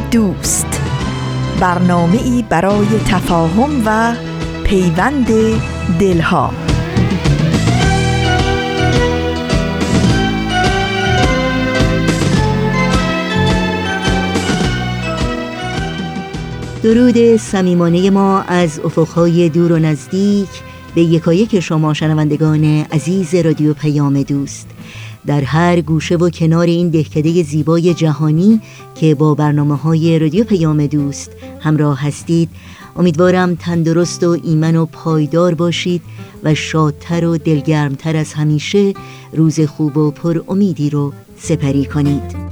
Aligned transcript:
دوست. 0.00 0.80
برنامه 1.60 2.22
ای 2.22 2.44
برای 2.48 2.86
تفاهم 3.08 3.82
و 3.86 4.14
پیوند 4.64 5.26
دلها. 6.00 6.52
درود 16.82 17.36
صمیمانه 17.36 18.10
ما 18.10 18.40
از 18.40 18.80
افقهای 18.84 19.48
دور 19.48 19.72
و 19.72 19.78
نزدیک 19.78 20.48
به 20.94 21.02
یکایک 21.02 21.60
شما 21.60 21.94
شنوندگان 21.94 22.64
عزیز 22.64 23.34
رادیو 23.34 23.74
پیام 23.74 24.22
دوست. 24.22 24.68
در 25.26 25.40
هر 25.40 25.80
گوشه 25.80 26.16
و 26.16 26.30
کنار 26.30 26.66
این 26.66 26.88
دهکده 26.88 27.42
زیبای 27.42 27.94
جهانی 27.94 28.60
که 28.94 29.14
با 29.14 29.34
برنامه 29.34 29.76
های 29.76 30.18
رادیو 30.18 30.44
پیام 30.44 30.86
دوست 30.86 31.30
همراه 31.60 32.00
هستید 32.00 32.48
امیدوارم 32.96 33.54
تندرست 33.54 34.24
و 34.24 34.38
ایمن 34.44 34.76
و 34.76 34.86
پایدار 34.86 35.54
باشید 35.54 36.02
و 36.44 36.54
شادتر 36.54 37.24
و 37.24 37.38
دلگرمتر 37.38 38.16
از 38.16 38.32
همیشه 38.32 38.94
روز 39.32 39.60
خوب 39.60 39.96
و 39.96 40.10
پر 40.10 40.40
امیدی 40.48 40.90
رو 40.90 41.12
سپری 41.38 41.84
کنید. 41.84 42.50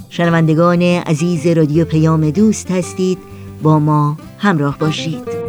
شنوندگان 0.09 0.81
عزیز 0.81 1.47
رادیو 1.47 1.85
پیام 1.85 2.29
دوست 2.29 2.71
هستید. 2.71 3.34
با 3.63 3.79
ما 3.79 4.17
همراه 4.37 4.77
باشید. 4.77 5.45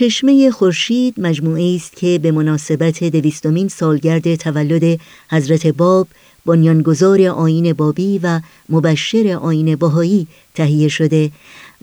چشمه 0.00 0.50
خورشید 0.50 1.14
مجموعه 1.18 1.74
است 1.76 1.96
که 1.96 2.18
به 2.22 2.30
مناسبت 2.30 3.04
دویستمین 3.04 3.68
سالگرد 3.68 4.34
تولد 4.34 5.00
حضرت 5.30 5.66
باب 5.66 6.08
بنیانگذار 6.50 7.22
آین 7.22 7.72
بابی 7.72 8.20
و 8.22 8.40
مبشر 8.68 9.38
آین 9.42 9.76
باهایی 9.76 10.26
تهیه 10.54 10.88
شده 10.88 11.30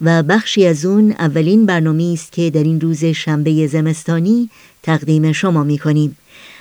و 0.02 0.22
بخشی 0.22 0.66
از 0.66 0.84
اون 0.84 1.12
اولین 1.12 1.66
برنامه 1.66 2.10
است 2.12 2.32
که 2.32 2.50
در 2.50 2.62
این 2.62 2.80
روز 2.80 3.04
شنبه 3.04 3.66
زمستانی 3.66 4.50
تقدیم 4.82 5.32
شما 5.32 5.64
می 5.64 5.78
کنیم. 5.78 6.16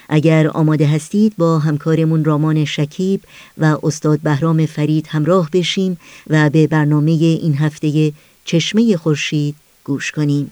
اگر 0.09 0.47
آماده 0.47 0.87
هستید 0.87 1.33
با 1.37 1.59
همکارمون 1.59 2.25
رامان 2.25 2.65
شکیب 2.65 3.21
و 3.57 3.77
استاد 3.83 4.19
بهرام 4.19 4.65
فرید 4.65 5.07
همراه 5.07 5.49
بشیم 5.53 5.97
و 6.27 6.49
به 6.49 6.67
برنامه 6.67 7.11
این 7.11 7.55
هفته 7.55 8.13
چشمه 8.45 8.97
خورشید 8.97 9.55
گوش 9.83 10.11
کنیم. 10.11 10.51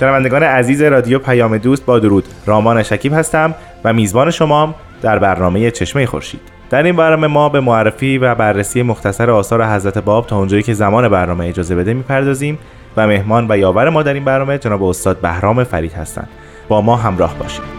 شنوندگان 0.00 0.42
عزیز 0.42 0.82
رادیو 0.82 1.18
پیام 1.18 1.58
دوست 1.58 1.84
با 1.84 1.98
درود. 1.98 2.24
رامان 2.46 2.82
شکیب 2.82 3.12
هستم 3.14 3.54
و 3.84 3.92
میزبان 3.92 4.30
شما 4.30 4.74
در 5.02 5.18
برنامه 5.18 5.70
چشمه 5.70 6.06
خورشید. 6.06 6.40
در 6.70 6.82
این 6.82 6.96
برنامه 6.96 7.26
ما 7.26 7.48
به 7.48 7.60
معرفی 7.60 8.18
و 8.18 8.34
بررسی 8.34 8.82
مختصر 8.82 9.30
آثار 9.30 9.64
حضرت 9.64 9.98
باب 9.98 10.26
تا 10.26 10.36
اونجایی 10.38 10.62
که 10.62 10.74
زمان 10.74 11.08
برنامه 11.08 11.46
اجازه 11.46 11.74
بده 11.74 11.94
می‌پردازیم 11.94 12.58
و 12.96 13.06
مهمان 13.06 13.46
و 13.48 13.58
یاور 13.58 13.88
ما 13.88 14.02
در 14.02 14.14
این 14.14 14.24
برنامه 14.24 14.58
جناب 14.58 14.82
استاد 14.82 15.20
بهرام 15.20 15.64
فرید 15.64 15.92
هستند. 15.92 16.28
با 16.68 16.80
ما 16.80 16.96
همراه 16.96 17.38
باشید. 17.38 17.77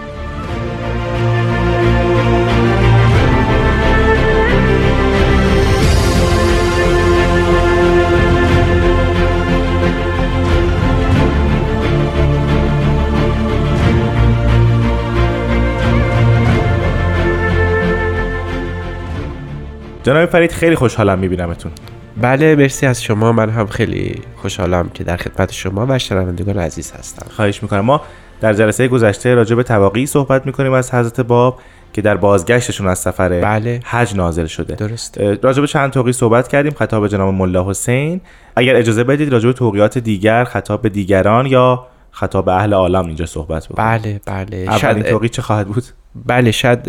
جناب 20.03 20.29
فرید 20.29 20.51
خیلی 20.51 20.75
خوشحالم 20.75 21.19
میبینمتون. 21.19 21.71
بله 22.21 22.55
مرسی 22.55 22.85
از 22.85 23.03
شما. 23.03 23.31
من 23.31 23.49
هم 23.49 23.67
خیلی 23.67 24.21
خوشحالم 24.35 24.89
که 24.93 25.03
در 25.03 25.17
خدمت 25.17 25.51
شما 25.51 25.85
و 25.89 25.99
شنوندگان 25.99 26.57
عزیز 26.57 26.91
هستم. 26.91 27.25
خواهش 27.29 27.63
می‌کنم. 27.63 27.79
ما 27.79 28.01
در 28.41 28.53
جلسه 28.53 28.87
گذشته 28.87 29.33
راجع 29.33 29.55
به 29.55 29.63
تواقی 29.63 30.05
صحبت 30.05 30.45
می‌کنیم 30.45 30.73
از 30.73 30.93
حضرت 30.93 31.21
باب 31.21 31.59
که 31.93 32.01
در 32.01 32.17
بازگشتشون 32.17 32.87
از 32.87 32.99
سفر 32.99 33.29
بله. 33.41 33.79
حج 33.83 34.15
نازل 34.15 34.45
شده. 34.45 34.75
درست. 34.75 35.17
راجع 35.41 35.61
به 35.61 35.67
چند 35.67 35.91
توقی 35.91 36.11
صحبت 36.11 36.47
کردیم. 36.47 36.71
خطاب 36.71 37.07
جناب 37.07 37.33
ملا 37.33 37.69
حسین. 37.69 38.21
اگر 38.55 38.75
اجازه 38.75 39.03
بدید 39.03 39.33
راجع 39.33 39.47
به 39.47 39.53
توقیات 39.53 39.97
دیگر 39.97 40.43
خطاب 40.43 40.81
به 40.81 40.89
دیگران 40.89 41.45
یا 41.45 41.87
خطاب 42.19 42.49
اهل 42.49 42.73
عالم 42.73 43.05
اینجا 43.05 43.25
صحبت 43.25 43.67
بکنیم 43.67 43.87
بله 43.87 44.21
بله. 44.25 44.57
اولین 44.57 45.03
توقی 45.03 45.29
چه 45.29 45.41
خواهد 45.41 45.67
بود؟ 45.67 45.83
بله 46.25 46.51
شاید 46.51 46.83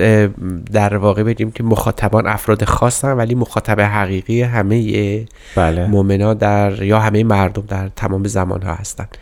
در 0.73 0.97
واقع 0.97 1.23
بگیم 1.23 1.51
که 1.51 1.63
مخاطبان 1.63 2.27
افراد 2.27 2.65
خاصن 2.65 3.13
ولی 3.13 3.35
مخاطب 3.35 3.81
حقیقی 3.81 4.43
همه 4.43 5.27
بله. 5.57 5.87
مؤمنا 5.87 6.35
در 6.35 6.83
یا 6.83 7.01
همه 7.01 7.25
مردم 7.25 7.63
در 7.69 7.89
تمام 7.97 8.27
زمان 8.27 8.63
ها 8.63 8.75
هستند. 8.75 9.19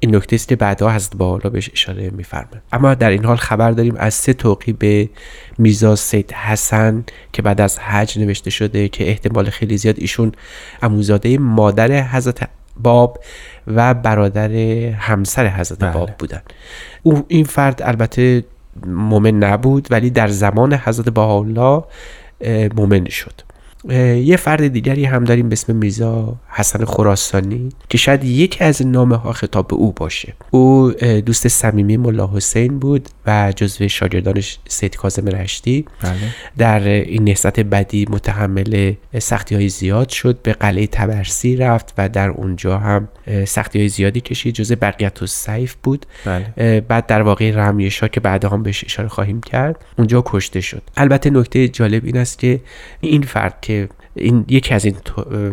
این 0.00 0.16
نکته 0.16 0.34
است 0.34 0.48
که 0.48 0.56
بعدها 0.56 0.90
حضرت 0.90 1.16
بالا 1.16 1.50
بهش 1.50 1.70
اشاره 1.72 2.10
میفرمایند 2.10 2.62
اما 2.72 2.94
در 2.94 3.10
این 3.10 3.24
حال 3.24 3.36
خبر 3.36 3.70
داریم 3.70 3.94
از 3.96 4.14
سه 4.14 4.32
توقی 4.32 4.72
به 4.72 5.08
میرزا 5.58 5.96
سید 5.96 6.32
حسن 6.32 7.04
که 7.32 7.42
بعد 7.42 7.60
از 7.60 7.78
حج 7.78 8.18
نوشته 8.18 8.50
شده 8.50 8.88
که 8.88 9.08
احتمال 9.08 9.50
خیلی 9.50 9.76
زیاد 9.78 9.94
ایشون 9.98 10.32
اموزاده 10.82 11.38
مادر 11.38 12.02
حضرت 12.02 12.48
باب 12.82 13.18
و 13.66 13.94
برادر 13.94 14.50
همسر 14.90 15.46
حضرت 15.46 15.78
بله. 15.78 15.92
باب 15.92 16.10
بودن 16.18 16.42
او 17.02 17.24
این 17.28 17.44
فرد 17.44 17.82
البته 17.82 18.44
مؤمن 18.86 19.38
نبود 19.44 19.88
ولی 19.90 20.10
در 20.10 20.28
زمان 20.28 20.74
حضرت 20.74 21.08
بهاءالله 21.08 21.84
مؤمن 22.76 23.04
شد 23.04 23.49
یه 23.88 24.36
فرد 24.36 24.68
دیگری 24.68 25.04
هم 25.04 25.24
داریم 25.24 25.48
به 25.48 25.52
اسم 25.52 25.76
میرزا 25.76 26.36
حسن 26.48 26.84
خراسانی 26.84 27.68
که 27.88 27.98
شاید 27.98 28.24
یکی 28.24 28.64
از 28.64 28.86
نامه 28.86 29.16
ها 29.16 29.32
خطاب 29.32 29.68
به 29.68 29.76
او 29.76 29.92
باشه. 29.92 30.32
او 30.50 30.92
دوست 31.26 31.48
صمیمی 31.48 31.96
ملا 31.96 32.30
حسین 32.34 32.78
بود 32.78 33.08
و 33.26 33.52
جزو 33.56 33.88
شاگردانش 33.88 34.58
سید 34.68 34.96
کاظم 34.96 35.26
رشتی. 35.26 35.84
بله. 36.02 36.14
در 36.58 36.88
این 36.88 37.24
نهضت 37.24 37.60
بدی 37.60 38.06
متحمل 38.10 38.92
سختی 39.18 39.54
های 39.54 39.68
زیاد 39.68 40.08
شد 40.08 40.42
به 40.42 40.52
قلعه 40.52 40.86
تبرسی 40.86 41.56
رفت 41.56 41.94
و 41.98 42.08
در 42.08 42.28
اونجا 42.28 42.78
هم 42.78 43.08
سختی 43.46 43.78
های 43.78 43.88
زیادی 43.88 44.20
کشید 44.20 44.54
جزء 44.54 44.74
بقیت 44.74 45.22
و 45.22 45.26
سیف 45.26 45.76
بود. 45.82 46.06
بله. 46.24 46.80
بعد 46.80 47.06
در 47.06 47.22
واقع 47.22 47.50
رمیشا 47.50 48.08
که 48.08 48.20
بعد 48.20 48.44
هم 48.44 48.62
بهش 48.62 48.84
اشاره 48.84 49.08
خواهیم 49.08 49.40
کرد. 49.40 49.84
اونجا 49.98 50.22
کشته 50.26 50.60
شد. 50.60 50.82
البته 50.96 51.30
نکته 51.30 51.68
جالب 51.68 52.04
این 52.04 52.16
است 52.16 52.38
که 52.38 52.60
این 53.00 53.22
فرد 53.22 53.60
که 53.70 53.88
این 54.14 54.44
یکی 54.48 54.74
از 54.74 54.84
این 54.84 54.96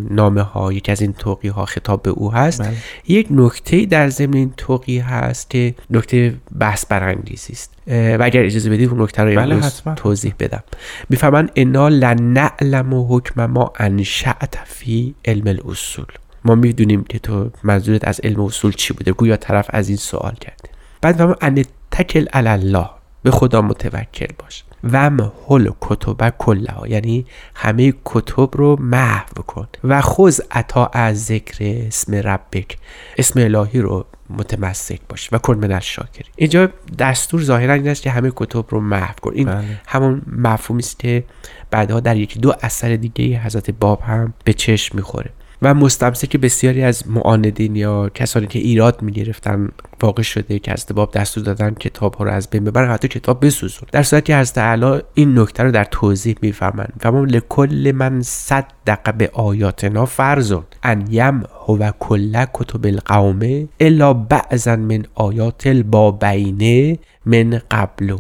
نامه 0.10 0.42
ها 0.42 0.74
یکی 0.74 0.92
از 0.92 1.02
این 1.02 1.14
توقی 1.14 1.48
ها 1.48 1.66
خطاب 1.66 2.02
به 2.02 2.10
او 2.10 2.34
هست. 2.34 2.62
بله. 2.62 2.74
یک 3.08 3.28
نکته 3.32 3.86
در 3.86 4.10
ضمن 4.10 4.34
این 4.34 4.54
توقی 4.58 5.00
هست 5.00 5.50
که 5.50 5.76
نکته 5.90 6.34
بحث 6.60 6.86
برانگیزی 6.86 7.54
است. 7.54 7.74
و 7.88 8.24
اگر 8.24 8.44
اجازه 8.44 8.70
بدید 8.70 8.90
اون 8.90 9.02
نکته 9.02 9.24
رو 9.24 9.36
بله 9.36 9.62
توضیح 9.96 10.34
بدم. 10.40 10.64
می‌فهمن 11.10 11.50
انا 11.56 11.88
لنعلم 11.88 12.94
و 12.94 13.08
حکم 13.08 13.46
ما 13.46 13.74
انشأت 13.80 14.56
فی 14.66 15.16
علم 15.26 15.48
الاصول. 15.48 16.06
ما 16.46 16.56
می‌دونیم 16.56 17.04
که 17.04 17.20
تو 17.20 17.52
منظورت 17.64 18.08
از 18.08 18.20
علم 18.24 18.40
اصول 18.40 18.72
چی 18.72 18.94
بوده. 18.94 19.12
گویا 19.12 19.38
طرف 19.38 19.68
از 19.70 19.88
این 19.90 19.98
سوال 19.98 20.36
کرده. 20.42 20.70
بعد 21.02 21.16
می‌فهمن 21.16 21.36
ان 21.42 21.64
تکل 21.92 22.26
الله. 22.34 22.90
به 23.24 23.32
خدا 23.32 23.62
متوکل 23.62 24.34
باش. 24.40 24.64
و 24.84 25.10
محل 25.10 25.70
کتب 25.82 26.34
کلها 26.38 26.88
یعنی 26.88 27.26
همه 27.56 27.94
کتب 28.06 28.50
رو 28.54 28.78
محو 28.80 29.42
کن. 29.48 29.68
و 29.84 30.02
خوز 30.02 30.42
عطا 30.52 30.86
از 30.86 31.26
ذکر 31.26 31.58
اسم 31.88 32.16
ربک. 32.16 32.78
اسم 33.18 33.40
الهی 33.40 33.80
رو 33.80 34.06
متمسک 34.30 35.00
باش 35.10 35.30
و 35.34 35.38
کن 35.38 35.58
من 35.58 35.72
الشاکری 35.72 36.26
اینجا 36.36 36.70
دستور 37.00 37.42
ظاهرا 37.42 37.74
این 37.74 37.88
است 37.88 38.02
که 38.02 38.12
همه 38.12 38.32
کتب 38.36 38.66
رو 38.70 38.82
محو 38.82 39.14
کن. 39.22 39.32
این 39.34 39.48
بله. 39.48 39.82
همون 39.88 40.22
مفهومی 40.28 40.84
است 40.84 41.00
که 41.00 41.24
بعدها 41.72 42.00
در 42.00 42.18
یکی 42.18 42.40
دو 42.40 42.54
اثر 42.62 42.96
دیگه 42.96 43.40
حضرت 43.40 43.72
باب 43.72 44.02
هم 44.02 44.34
به 44.44 44.54
چشم 44.54 44.96
می‌خوره. 44.96 45.30
و 45.62 45.74
مستمسک 45.74 46.38
بسیاری 46.38 46.84
از 46.84 47.10
معاندین 47.10 47.76
یا 47.76 48.10
کسانی 48.10 48.48
که 48.48 48.60
ایراد 48.60 49.02
می‌گرفتن 49.02 49.70
واقع 50.02 50.22
شده 50.22 50.60
که 50.60 50.72
حضرت 50.72 50.94
باب 50.94 51.12
دستور 51.12 51.44
دادن 51.44 51.74
کتاب 51.74 52.16
ها 52.16 52.26
رو 52.26 52.32
از 52.32 52.50
بین 52.50 52.64
ببرن 52.64 52.92
حتی 52.92 53.08
کتاب 53.08 53.46
بسوزون. 53.46 53.90
در 53.92 54.04
صورتی 54.04 54.34
که 54.34 54.62
اعلی 54.62 55.02
این 55.14 55.40
نکته 55.40 55.64
رو 55.64 55.72
در 55.72 55.84
توضیح 55.84 56.36
می‌فهمن 56.42 56.88
فهمم 57.00 57.26
لکل 57.26 57.92
من 57.96 58.22
صدق 58.22 59.14
به 59.18 59.30
آیاتنا 59.34 60.06
فرزون 60.06 60.64
ان 60.84 61.08
یم 61.10 61.44
هو 61.66 61.92
کل 62.00 62.46
کتب 62.54 62.86
القوم 62.86 63.70
الا 63.80 64.14
بعضا 64.14 64.76
من 64.76 65.04
آیات 65.16 65.68
البابینه 65.68 66.98
من 67.26 67.62
قبلو 67.72 68.18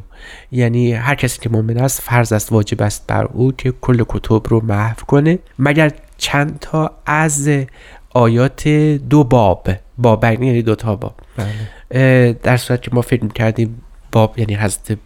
یعنی 0.51 0.93
هر 0.93 1.15
کسی 1.15 1.39
که 1.39 1.49
مؤمن 1.49 1.77
است 1.77 2.01
فرض 2.01 2.33
است 2.33 2.51
واجب 2.51 2.81
است 2.81 3.07
بر 3.07 3.25
او 3.25 3.51
که 3.51 3.73
کل 3.81 4.03
کتب 4.09 4.41
رو 4.47 4.65
محو 4.65 5.05
کنه. 5.07 5.39
مگر 5.59 5.91
چند 6.17 6.57
تا 6.59 6.91
از 7.05 7.49
آیات 8.09 8.67
دو 9.09 9.23
باب 9.23 9.67
بابین 9.97 10.43
یعنی 10.43 10.61
دو 10.61 10.75
تا 10.75 10.95
باب 10.95 11.15
بله. 11.37 12.33
در 12.33 12.57
صورت 12.57 12.81
که 12.81 12.91
ما 12.93 13.01
فکر 13.01 13.23
می‌کردیم 13.23 13.81
باب 14.11 14.39
یعنی 14.39 14.55
حضرت 14.55 14.97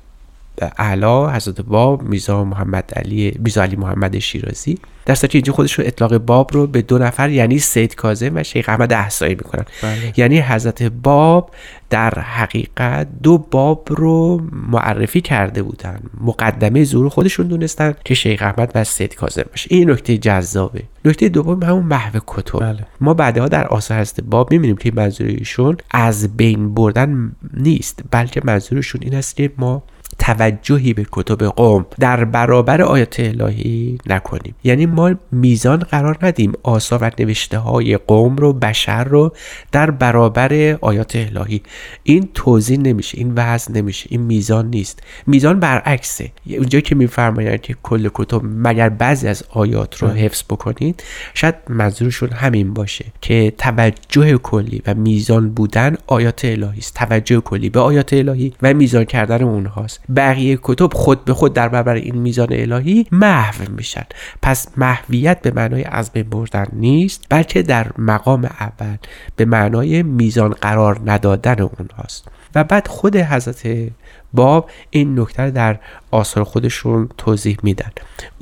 اعلا 0.77 1.31
حضرت 1.31 1.61
باب 1.61 2.01
میرزا 2.01 2.43
محمد 2.43 2.91
علی 2.95 3.37
میرزا 3.39 3.63
علی 3.63 3.75
محمد 3.75 4.19
شیرازی. 4.19 4.77
در 5.05 5.15
صورتی 5.15 5.37
اینجا 5.37 5.53
خودش 5.53 5.73
رو 5.73 5.83
اطلاق 5.87 6.17
باب 6.17 6.53
رو 6.53 6.67
به 6.67 6.81
دو 6.81 6.97
نفر 6.97 7.29
یعنی 7.29 7.59
سید 7.59 7.95
کاظم 7.95 8.35
و 8.35 8.43
شیخ 8.43 8.69
احمد 8.69 8.93
احسایی 8.93 9.35
می‌کنن. 9.35 9.65
بله. 9.83 10.13
یعنی 10.17 10.39
حضرت 10.39 10.83
باب 10.83 11.51
در 11.89 12.19
حقیقت 12.19 13.07
دو 13.23 13.37
باب 13.37 13.87
رو 13.89 14.41
معرفی 14.51 15.21
کرده 15.21 15.63
بودن. 15.63 15.99
مقدمه 16.21 16.83
ظهور 16.83 17.09
خودشون 17.09 17.47
دونستن 17.47 17.93
که 18.05 18.13
شیخ 18.13 18.41
احمد 18.41 18.71
و 18.75 18.83
سید 18.83 19.15
کاظم 19.15 19.43
باشه. 19.49 19.67
این 19.71 19.91
نکته 19.91 20.17
جذابه. 20.17 20.83
نکته 21.05 21.29
دوم 21.29 21.63
همون 21.63 21.83
محو 21.83 22.19
کتب. 22.27 22.59
بله. 22.59 22.85
ما 23.01 23.13
بعدها 23.13 23.47
در 23.47 23.67
آثار 23.67 23.99
حضرت 23.99 24.21
باب 24.21 24.51
می‌بینیم 24.51 24.77
که 24.77 24.91
منظور 24.95 25.27
ایشون 25.27 25.77
از 25.91 26.37
بین 26.37 26.73
بردن 26.73 27.31
نیست 27.53 27.99
بلکه 28.11 28.41
منظورشون 28.43 29.01
این 29.03 29.15
است 29.15 29.35
که 29.35 29.51
ما 29.57 29.83
توجهی 30.19 30.93
به 30.93 31.05
کتب 31.11 31.43
قوم 31.43 31.85
در 31.99 32.25
برابر 32.25 32.81
آیات 32.81 33.19
الهی 33.19 33.97
نکنیم. 34.07 34.55
یعنی 34.63 34.85
ما 34.85 35.13
میزان 35.31 35.79
قرار 35.79 36.17
ندیم 36.21 36.53
آثار 36.63 37.03
و 37.03 37.11
نوشته 37.19 37.57
های 37.57 37.97
قوم 37.97 38.35
رو 38.35 38.53
بشر 38.53 39.03
رو 39.03 39.33
در 39.71 39.91
برابر 39.91 40.77
آیات 40.81 41.15
الهی. 41.15 41.61
این 42.03 42.29
توضیح 42.33 42.79
نمیشه 42.79 43.17
این 43.17 43.33
وزن 43.35 43.73
نمیشه 43.73 44.07
این 44.09 44.21
میزان 44.21 44.69
نیست. 44.69 44.99
میزان 45.27 45.59
برعکسه. 45.59 46.31
اونجا 46.49 46.79
که 46.79 46.95
میفرمایند 46.95 47.61
که 47.61 47.75
کل 47.83 48.09
کتب 48.13 48.41
مگر 48.43 48.89
بعضی 48.89 49.27
از 49.27 49.43
آیات 49.49 49.97
رو 49.97 50.07
حفظ 50.07 50.43
بکنید 50.43 51.03
شاید 51.33 51.55
منظورشون 51.69 52.29
همین 52.29 52.73
باشه 52.73 53.05
که 53.21 53.53
توجه 53.57 54.37
کلی 54.37 54.81
و 54.87 54.93
میزان 54.93 55.49
بودن 55.49 55.97
آیات 56.07 56.45
الهی 56.45 56.79
است. 56.79 56.95
توجه 56.95 57.39
کلی 57.41 57.69
به 57.69 57.79
آیات 57.79 58.13
الهی 58.13 58.53
و 58.61 58.73
میزان 58.73 59.05
کردن 59.05 59.43
اونهاست. 59.43 60.00
بقیه 60.15 60.59
کتب 60.63 60.93
خود 60.93 61.25
به 61.25 61.33
خود 61.33 61.53
در 61.53 61.69
برابر 61.69 61.93
این 61.93 62.15
میزان 62.15 62.47
الهی 62.51 63.07
محو 63.11 63.71
میشن. 63.71 64.05
پس 64.41 64.67
محویت 64.77 65.41
به 65.41 65.51
معنای 65.51 65.83
از 65.83 66.11
بین 66.11 66.29
بردن 66.29 66.65
نیست 66.73 67.25
بلکه 67.29 67.61
در 67.61 67.87
مقام 67.97 68.45
اول 68.45 68.97
به 69.35 69.45
معنای 69.45 70.03
میزان 70.03 70.49
قرار 70.49 71.01
ندادن 71.05 71.61
اونهاست. 71.61 72.27
و 72.55 72.63
بعد 72.63 72.87
خود 72.87 73.15
حضرت 73.15 73.91
باب 74.33 74.69
این 74.89 75.19
نکته 75.19 75.51
در 75.51 75.79
آثار 76.11 76.43
خودشون 76.43 77.09
توضیح 77.17 77.57
میدن. 77.63 77.91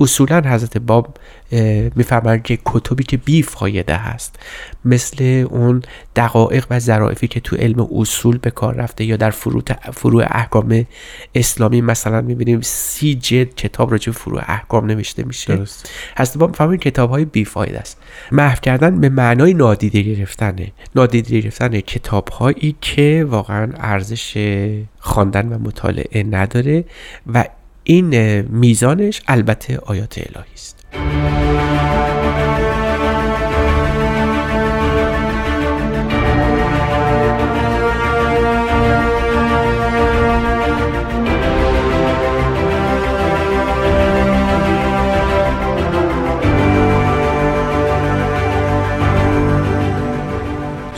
اصولا 0.00 0.40
حضرت 0.40 0.78
باب 0.78 1.16
میفرمایند 1.96 2.42
که 2.42 2.58
کتبی 2.64 3.04
که 3.04 3.16
بی 3.16 3.42
فایده 3.42 3.96
هست 3.96 4.38
مثل 4.84 5.46
اون 5.50 5.82
دقایق 6.16 6.66
و 6.70 6.78
ظرافی 6.78 7.28
که 7.28 7.40
تو 7.40 7.56
علم 7.56 7.88
اصول 7.94 8.38
به 8.38 8.50
کار 8.50 8.74
رفته 8.74 9.04
یا 9.04 9.16
در 9.16 9.30
فروع, 9.30 9.62
فروع 9.92 10.24
احکام 10.30 10.86
اسلامی 11.34 11.80
مثلا 11.80 12.20
می‌بینیم 12.20 12.60
سی 12.60 13.14
جلد 13.14 13.54
کتاب 13.54 13.90
راجع 13.90 14.12
فروع 14.12 14.40
احکام 14.46 14.86
نوشته 14.86 15.24
میشه. 15.24 15.56
درست. 15.56 15.90
حضرت 16.16 16.38
باب 16.38 16.50
میفرمایند 16.50 16.80
کتاب 16.80 17.10
های 17.10 17.24
بی 17.24 17.44
فایده 17.44 17.78
است. 17.78 17.98
محو 18.32 18.60
کردن 18.60 19.00
به 19.00 19.08
معنای 19.08 19.54
نادیده 19.54 20.02
گرفتنه 20.02 20.72
نادیده 20.94 21.40
گرفتن 21.40 21.80
کتاب 21.80 22.28
هایی 22.28 22.76
که 22.80 23.26
واقعا 23.28 23.72
ارزش 23.76 24.38
خواندن 24.98 25.48
و 25.48 25.58
مطالعه 25.58 26.22
نداره 26.22 26.84
و 27.34 27.44
این 27.84 28.40
میزانش 28.40 29.22
البته 29.28 29.78
آیات 29.78 30.18
الهی 30.18 30.54
است. 30.54 30.86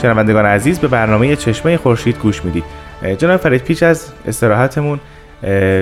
شنوندگان 0.02 0.46
عزیز 0.46 0.78
به 0.78 0.88
برنامه 0.88 1.36
چشمه 1.36 1.76
خورشید 1.76 2.18
گوش 2.18 2.44
می‌دید. 2.44 2.64
جناب 3.18 3.40
فرید 3.40 3.62
پیش 3.62 3.82
از 3.82 4.12
استراحتمون 4.26 5.00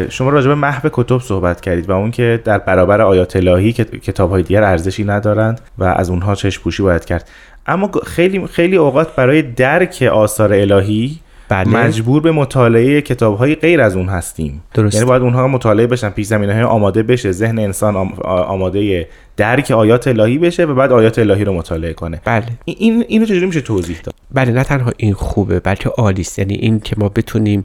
شما 0.09 0.31
راجع 0.31 0.49
به 0.49 0.55
محو 0.55 0.89
کتب 0.93 1.19
صحبت 1.19 1.61
کردید 1.61 1.91
و 1.91 1.93
اون 1.93 2.11
که 2.11 2.41
در 2.45 2.59
برابر 2.59 3.01
آیات 3.01 3.37
الهی 3.37 3.73
که 3.73 3.85
کتاب 3.85 4.31
های 4.31 4.43
دیگر 4.43 4.63
ارزشی 4.63 5.05
ندارند 5.05 5.61
و 5.79 5.85
از 5.85 6.11
اونها 6.11 6.35
چشم 6.35 6.63
پوشی 6.63 6.83
باید 6.83 7.05
کرد. 7.05 7.29
اما 7.67 7.91
خیلی 8.07 8.47
خیلی 8.47 8.77
اوقات 8.77 9.15
برای 9.17 9.43
درک 9.43 10.03
آثار 10.13 10.53
الهی 10.53 11.21
بله. 11.51 11.71
مجبور 11.71 12.23
به 12.23 12.33
مطالعه 12.33 13.01
کتاب 13.01 13.39
های 13.39 13.55
غیر 13.55 13.81
از 13.81 13.97
اون 13.97 14.09
هستیم. 14.09 14.63
درست. 14.75 14.95
یعنی 14.95 15.07
باید 15.07 15.23
اونها 15.23 15.49
مطالعه 15.49 15.87
بشن 15.87 16.11
پیش 16.11 16.27
زمینه 16.27 16.55
های 16.55 16.63
آماده 16.63 17.03
بشه 17.03 17.33
ذهن 17.33 17.59
انسان 17.59 17.97
آماده 18.25 19.09
درک 19.37 19.71
آیات 19.71 20.09
الهی 20.09 20.39
بشه 20.39 20.65
و 20.65 20.75
بعد 20.75 20.93
آیات 20.93 21.19
الهی 21.19 21.45
رو 21.45 21.53
مطالعه 21.53 21.93
کنه. 21.93 22.21
بله. 22.25 22.45
این 22.65 23.05
اینو 23.09 23.25
چجوری 23.25 23.47
میشه 23.47 23.61
توضیح 23.61 24.01
داد؟ 24.05 24.15
بله 24.31 24.53
نه 24.53 24.65
تنها 24.65 24.93
این 24.97 25.15
خوبه 25.15 25.61
بلکه 25.61 25.89
عالی 25.89 26.27
یعنی 26.39 26.55
این 26.55 26.81
که 26.81 26.97
ما 26.99 27.09
بتونیم 27.09 27.65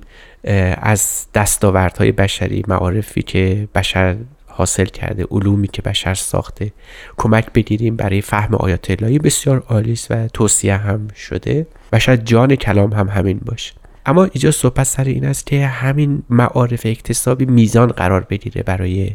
از 0.82 1.26
دستاوردهای 1.34 2.12
بشری 2.12 2.64
معارفی 2.68 3.22
که 3.22 3.68
بشر 3.76 4.16
حاصل 4.48 4.86
کرده 4.86 5.26
علومی 5.32 5.68
که 5.68 5.82
بشر 5.82 6.14
ساخته 6.14 6.72
کمک 7.18 7.54
بگیریم 7.54 7.96
برای 7.96 8.22
فهم 8.22 8.56
آیات 8.56 8.92
الهی. 8.92 9.20
بسیار 9.20 9.64
عالی 9.70 9.92
است 9.92 10.12
و 10.12 10.28
توصیه 10.28 10.78
هم 10.78 11.08
شده. 11.08 11.68
و 11.94 12.00
شاید 12.00 12.26
جان 12.26 12.56
کلام 12.56 12.94
هم 12.94 13.10
همین 13.10 13.42
باشه. 13.46 13.74
اما 14.06 14.24
اینجا 14.24 14.52
صحبت 14.52 14.84
سر 14.84 15.04
این 15.04 15.26
است 15.26 15.46
که 15.46 15.68
همین 15.68 16.24
معارف 16.30 16.82
اکتسابی 16.86 17.46
میزان 17.46 17.88
قرار 17.88 18.22
بگیره 18.22 18.64
برای 18.64 19.12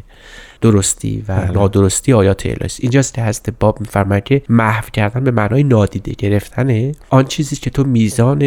درستی 0.61 1.25
و 1.27 1.35
بله. 1.35 1.51
نادرستی 1.51 2.13
آیات 2.13 2.45
الهی 2.45 2.69
اینجاست 2.79 3.13
که 3.13 3.21
هست 3.21 3.49
باب 3.59 3.79
میفرماید 3.79 4.23
که 4.23 4.41
محو 4.49 4.89
کردن 4.93 5.23
به 5.23 5.31
معنای 5.31 5.63
نادیده 5.63 6.11
گرفتن 6.17 6.91
آن 7.09 7.25
چیزی 7.25 7.55
که 7.55 7.69
تو 7.69 7.83
میزان 7.83 8.41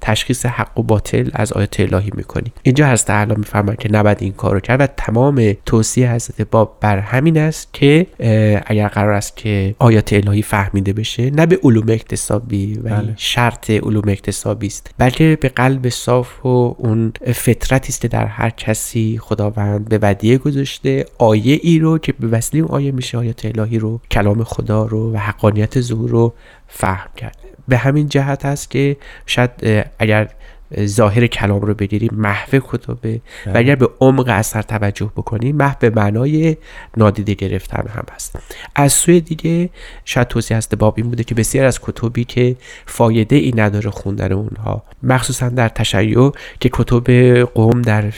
تشخیص 0.00 0.46
حق 0.46 0.78
و 0.78 0.82
باطل 0.82 1.30
از 1.32 1.52
آیات 1.52 1.80
الهی 1.80 2.10
می‌کنی 2.14 2.52
اینجا 2.62 2.86
هست 2.86 3.06
تعالی 3.06 3.34
میفرماید 3.34 3.78
که 3.78 3.92
نباید 3.92 4.18
این 4.20 4.32
کارو 4.32 4.60
کرد 4.60 4.80
و 4.80 4.86
تمام 4.86 5.52
توصیه 5.66 6.12
حضرت 6.12 6.42
باب 6.42 6.76
بر 6.80 6.98
همین 6.98 7.38
است 7.38 7.68
که 7.72 8.06
اگر 8.66 8.88
قرار 8.88 9.12
است 9.12 9.36
که 9.36 9.74
آیات 9.78 10.12
الهی 10.12 10.42
فهمیده 10.42 10.92
بشه 10.92 11.30
نه 11.30 11.46
به 11.46 11.60
علوم 11.62 11.88
اکتسابی 11.88 12.74
و 12.74 12.82
بله. 12.82 13.14
شرط 13.16 13.70
علوم 13.70 14.08
اکتسابی 14.08 14.66
است 14.66 14.94
بلکه 14.98 15.38
به 15.40 15.48
قلب 15.48 15.88
صاف 15.88 16.46
و 16.46 16.74
اون 16.78 17.12
فطرتی 17.34 17.88
است 17.88 18.00
که 18.00 18.08
در 18.08 18.26
هر 18.26 18.50
کسی 18.50 19.18
خداوند 19.22 19.88
به 19.88 19.98
ودیه 20.02 20.38
گذاشته 20.38 21.06
آیه 21.30 21.60
ای 21.62 21.78
رو 21.78 21.98
که 21.98 22.12
به 22.12 22.26
وسیله 22.26 22.62
اون 22.64 22.74
آیه 22.74 22.92
میشه 22.92 23.18
آیات 23.18 23.44
الهی 23.44 23.78
رو 23.78 24.00
کلام 24.10 24.44
خدا 24.44 24.86
رو 24.86 25.12
و 25.12 25.16
حقانیت 25.16 25.80
ظهور 25.80 26.10
رو 26.10 26.34
فهم 26.68 27.10
کرد. 27.16 27.36
به 27.68 27.76
همین 27.76 28.08
جهت 28.08 28.44
است 28.44 28.70
که 28.70 28.96
شاید 29.26 29.50
اگر 29.98 30.30
ظاهر 30.84 31.26
کلام 31.26 31.60
رو 31.60 31.74
بگیریم 31.74 32.10
محو 32.12 32.58
کتبه 32.68 33.20
و 33.46 33.52
اگر 33.54 33.74
به 33.74 33.88
عمق 34.00 34.28
اثر 34.28 34.62
توجه 34.62 35.10
بکنیم 35.16 35.56
محو 35.56 35.76
به 35.80 35.90
معنای 35.90 36.56
نادیده 36.96 37.34
گرفتن 37.34 37.88
هم 37.88 38.04
هست. 38.14 38.38
از 38.76 38.92
سوی 38.92 39.20
دیگه 39.20 39.70
شاید 40.04 40.28
توصیه 40.28 40.56
هست 40.56 40.74
باب 40.74 40.94
این 40.96 41.08
بوده 41.08 41.24
که 41.24 41.34
بسیار 41.34 41.66
از 41.66 41.80
کتبی 41.82 42.24
که 42.24 42.56
فایده 42.86 43.36
ای 43.36 43.52
نداره 43.56 43.90
خوندن 43.90 44.32
اونها 44.32 44.82
مخصوصا 45.02 45.48
در 45.48 45.68
تشیع 45.68 46.32
که 46.60 46.70
کتب 46.72 47.10
قوم 47.54 47.82
در 47.82 48.10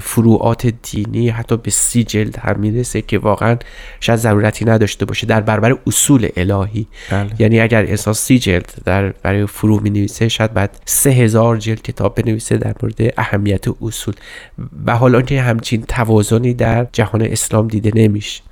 فروعات 0.00 0.66
دینی 0.66 1.28
حتی 1.28 1.56
به 1.56 1.70
سی 1.70 2.04
جلد 2.04 2.38
هم 2.38 2.60
می‌رسه 2.60 3.02
که 3.02 3.18
واقعا 3.18 3.56
شاید 4.00 4.18
ضرورتی 4.18 4.64
نداشته 4.64 5.04
باشه 5.04 5.26
در 5.26 5.40
برابر 5.40 5.78
اصول 5.86 6.28
الهی. 6.36 6.86
بله. 7.10 7.30
یعنی 7.38 7.60
اگر 7.60 7.86
انسان 7.86 8.14
سی 8.14 8.38
جلد 8.38 8.72
در 8.84 9.08
برای 9.08 9.46
فروع 9.46 9.82
می 9.82 9.90
نویسه 9.90 10.28
شاید 10.28 10.54
بعد 10.54 10.80
سه 10.84 11.10
هزار 11.10 11.56
جلد 11.56 11.83
کتاب 11.84 12.14
بنویسه 12.14 12.56
در 12.56 12.74
مورد 12.82 13.14
اهمیت 13.18 13.64
اصول. 13.82 14.14
و 14.86 14.96
حالا 14.96 15.22
که 15.22 15.42
همچین 15.42 15.82
توازنی 15.82 16.54
در 16.54 16.86
جهان 16.92 17.22
اسلام 17.22 17.68
دیده 17.68 17.90
نمیشه. 17.94 18.42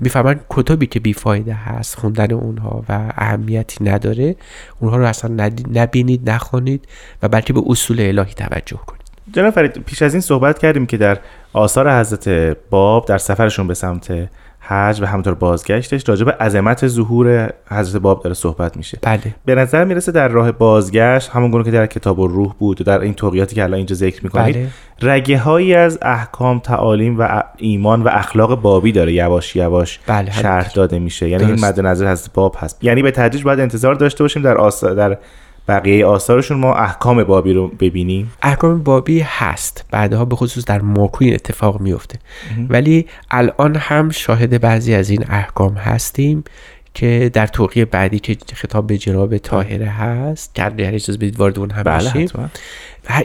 می‌فهمن 0.00 0.40
کتابی 0.50 0.86
که 0.86 1.00
بیفایده 1.00 1.54
هست 1.54 1.98
خوندن 1.98 2.32
اونها 2.32 2.84
و 2.88 3.12
اهمیتی 3.16 3.84
نداره 3.84 4.36
اونها 4.80 4.96
رو 4.96 5.04
اصلا 5.04 5.50
نبینید 5.72 6.30
نخوانید 6.30 6.88
و 7.22 7.28
بلکه 7.28 7.52
به 7.52 7.62
اصول 7.66 8.00
الهی 8.00 8.34
توجه 8.34 8.76
کنید. 8.86 9.02
جناب 9.32 9.50
فرید 9.50 9.78
پیش 9.78 10.02
از 10.02 10.14
این 10.14 10.20
صحبت 10.20 10.58
کردیم 10.58 10.86
که 10.86 10.96
در 10.96 11.18
آثار 11.52 12.00
حضرت 12.00 12.28
باب 12.70 13.06
در 13.06 13.18
سفرشون 13.18 13.66
به 13.66 13.74
سمت 13.74 14.28
حج 14.68 15.00
و 15.00 15.06
همطور 15.06 15.34
بازگشتش 15.34 16.08
راجع 16.08 16.24
به 16.24 16.32
عظمت 16.32 16.86
ظهور 16.86 17.52
حضرت 17.70 18.02
باب 18.02 18.22
داره 18.22 18.34
صحبت 18.34 18.76
میشه. 18.76 18.98
بله. 19.02 19.34
به 19.44 19.54
نظر 19.54 19.84
می‌رسه 19.84 20.12
در 20.12 20.28
راه 20.28 20.52
بازگشت 20.52 21.30
همون 21.30 21.50
گونه 21.50 21.64
که 21.64 21.70
در 21.70 21.86
کتاب 21.86 22.18
و 22.18 22.26
روح 22.26 22.54
بود 22.58 22.80
و 22.80 22.84
در 22.84 23.00
این 23.00 23.14
توقیاتی 23.14 23.54
که 23.54 23.62
الان 23.62 23.74
اینجا 23.74 23.94
ذکر 23.94 24.24
می‌کنید 24.24 24.54
بله. 24.54 24.68
رگه 25.02 25.38
هایی 25.38 25.74
از 25.74 25.98
احکام 26.02 26.58
تعالیم 26.58 27.18
و 27.18 27.42
ایمان 27.56 28.02
و 28.02 28.08
اخلاق 28.12 28.60
بابی 28.60 28.92
داره. 28.92 29.12
یواش 29.12 29.56
یواش 29.56 30.00
بله. 30.06 30.30
شرح 30.30 30.70
داده 30.74 30.98
میشه. 30.98 31.28
یعنی 31.28 31.44
این 31.44 31.64
مد 31.64 31.80
نظر 31.80 32.12
حضرت 32.12 32.32
باب 32.34 32.56
هست. 32.58 32.84
یعنی 32.84 33.02
به 33.02 33.10
تدریج 33.10 33.42
باید 33.42 33.60
انتظار 33.60 33.94
داشته 33.94 34.24
باشیم 34.24 34.42
در 34.42 34.58
آس... 34.58 34.84
در 34.84 35.18
بقیه 35.68 36.06
آثارشون 36.06 36.58
ما 36.58 36.74
احکام 36.74 37.24
بابی 37.24 37.52
رو 37.52 37.68
ببینیم. 37.68 38.32
احکام 38.42 38.82
بابی 38.82 39.20
هست. 39.20 39.84
بعدها 39.90 40.24
به 40.24 40.36
خصوص 40.36 40.64
در 40.64 40.80
ماکو 40.80 41.24
اتفاق 41.24 41.80
میفته. 41.80 42.18
ولی 42.68 43.06
الان 43.30 43.76
هم 43.76 44.10
شاهد 44.10 44.60
بعضی 44.60 44.94
از 44.94 45.10
این 45.10 45.24
احکام 45.28 45.74
هستیم. 45.74 46.44
که 46.96 47.30
در 47.32 47.46
توقیه 47.46 47.84
بعدی 47.84 48.18
که 48.18 48.36
خطاب 48.54 48.86
به 48.86 48.98
جناب 48.98 49.38
طاهره 49.38 49.86
هست 49.86 50.54
که 50.54 50.66
اگر 50.66 50.94
اجازه 50.94 51.18
بدید 51.18 51.40
وارد 51.40 51.58
اون 51.58 51.70
هم 51.70 51.82
بله 51.82 52.28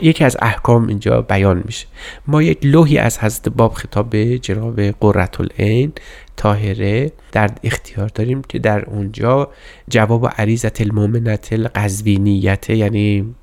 یکی 0.01 0.23
از 0.23 0.37
احکام 0.41 0.87
اینجا 0.87 1.21
بیان 1.21 1.63
میشه. 1.65 1.87
ما 2.27 2.41
یک 2.41 2.59
لوحی 2.65 2.97
از 2.97 3.19
حضرت 3.19 3.49
باب 3.49 3.73
خطاب 3.73 4.09
به 4.09 4.39
جناب 4.39 4.81
قررت 4.81 5.41
العین 5.41 5.91
تاهره 6.37 7.11
در 7.31 7.49
اختیار 7.63 8.07
داریم 8.07 8.41
که 8.41 8.59
در 8.59 8.85
اونجا 8.85 9.49
جواب 9.89 10.27
عریضت 10.37 10.81
المومنت 10.81 11.53
القزوینیت 11.53 12.69
یعنی 12.69 13.35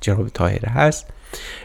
جناب 0.00 0.28
تاهره 0.28 0.68
هست. 0.68 1.06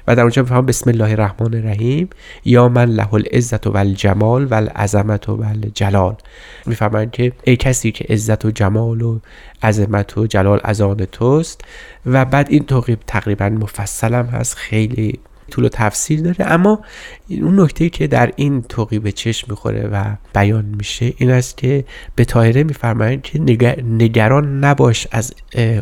و 0.07 0.15
در 0.15 0.21
اونجا 0.21 0.41
میفهم 0.41 0.65
بسم 0.65 0.89
الله 0.89 1.11
الرحمن 1.11 1.53
الرحیم 1.53 2.09
یا 2.45 2.69
من 2.69 2.85
له 2.85 3.13
العزت 3.13 3.67
و 3.67 3.77
الجمال 3.77 4.45
و 4.45 4.53
العظمت 4.53 5.29
و 5.29 5.43
الجلال. 5.43 6.15
می‌فهمن 6.65 7.09
که 7.09 7.31
ای 7.43 7.55
کسی 7.57 7.91
که 7.91 8.05
عزت 8.09 8.45
و 8.45 8.51
جمال 8.51 9.01
و 9.01 9.19
عظمت 9.63 10.17
و 10.17 10.27
جلال 10.27 10.59
از 10.63 10.81
آن 10.81 11.05
توست 11.05 11.61
و 12.05 12.25
بعد 12.25 12.47
این 12.49 12.65
توقیب 12.65 12.99
تقریبا 13.07 13.49
مفصلم 13.49 14.25
هست 14.25 14.55
خیلی 14.55 15.19
طول 15.51 15.65
و 15.65 15.69
تفسیر 15.69 16.21
داره. 16.21 16.51
اما 16.51 16.79
اون 17.29 17.59
نکته 17.59 17.89
که 17.89 18.07
در 18.07 18.31
این 18.35 18.61
توقی 18.61 18.99
به 18.99 19.11
چشم 19.11 19.47
می‌خوره 19.49 19.87
و 19.87 20.03
بیان 20.33 20.65
میشه 20.65 21.13
این 21.17 21.31
است 21.31 21.57
که 21.57 21.85
به 22.15 22.25
تاهره 22.25 22.63
میفرمایند 22.63 23.21
که 23.21 23.39
نگران 23.83 24.63
نباش 24.63 25.07
از 25.11 25.33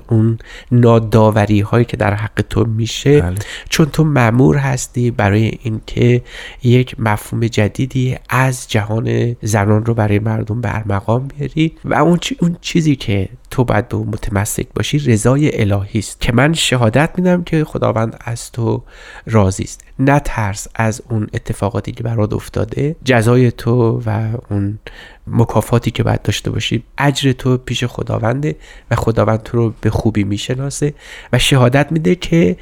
اون 0.10 0.39
ناداوری 0.72 1.60
هایی 1.60 1.86
که 1.86 1.98
در 1.98 2.13
حق 2.13 2.41
تو 2.50 2.65
میشه. 2.65 3.22
بله. 3.22 3.36
چون 3.70 3.86
تو 3.86 4.03
معمور 4.03 4.58
هستی 4.58 5.12
برای 5.12 5.51
اینکه 5.63 6.22
یک 6.63 6.96
مفهوم 7.00 7.48
جدیدی 7.48 8.17
از 8.29 8.70
جهان 8.70 9.36
زنان 9.41 9.86
رو 9.86 9.93
برای 9.93 10.20
مردم 10.20 10.62
به 10.62 10.75
ارمغان 10.75 11.27
بیاری 11.27 11.74
و 11.86 11.93
اون, 11.93 12.20
اون 12.39 12.58
چیزی 12.62 12.96
که 12.96 13.29
تو 13.51 13.63
باید 13.63 13.88
به 13.88 13.96
اون 13.96 14.08
متمسک 14.08 14.65
باشی 14.75 15.00
رضای 15.00 15.62
الهی 15.62 16.00
است. 16.00 16.22
که 16.22 16.32
من 16.32 16.53
شهادت 16.53 17.10
میدم 17.17 17.43
که 17.43 17.63
خداوند 17.63 18.20
از 18.25 18.51
تو 18.51 18.84
راضی 19.25 19.52
است. 19.62 19.83
نترس 20.00 20.67
از 20.75 21.01
اون 21.10 21.27
اتفاقاتی 21.33 21.91
که 21.91 22.03
برات 22.03 22.33
افتاده 22.33 22.95
جزای 23.03 23.51
تو 23.51 24.01
و 24.05 24.29
اون 24.50 24.79
مکافاتی 25.27 25.92
که 25.92 26.03
باید 26.03 26.22
داشته 26.22 26.51
باشی 26.51 26.84
اجر 26.98 27.32
تو 27.32 27.58
پیش 27.58 27.84
خداونده 27.84 28.56
و 28.92 28.96
خداوند 28.96 29.44
تو 29.44 29.58
رو 29.58 29.74
به 29.82 29.89
خوبی 29.89 30.24
می‌شناسه 30.24 30.94
و 31.34 31.39
شهادت 31.39 31.92
میده 31.92 32.15
که 32.15 32.58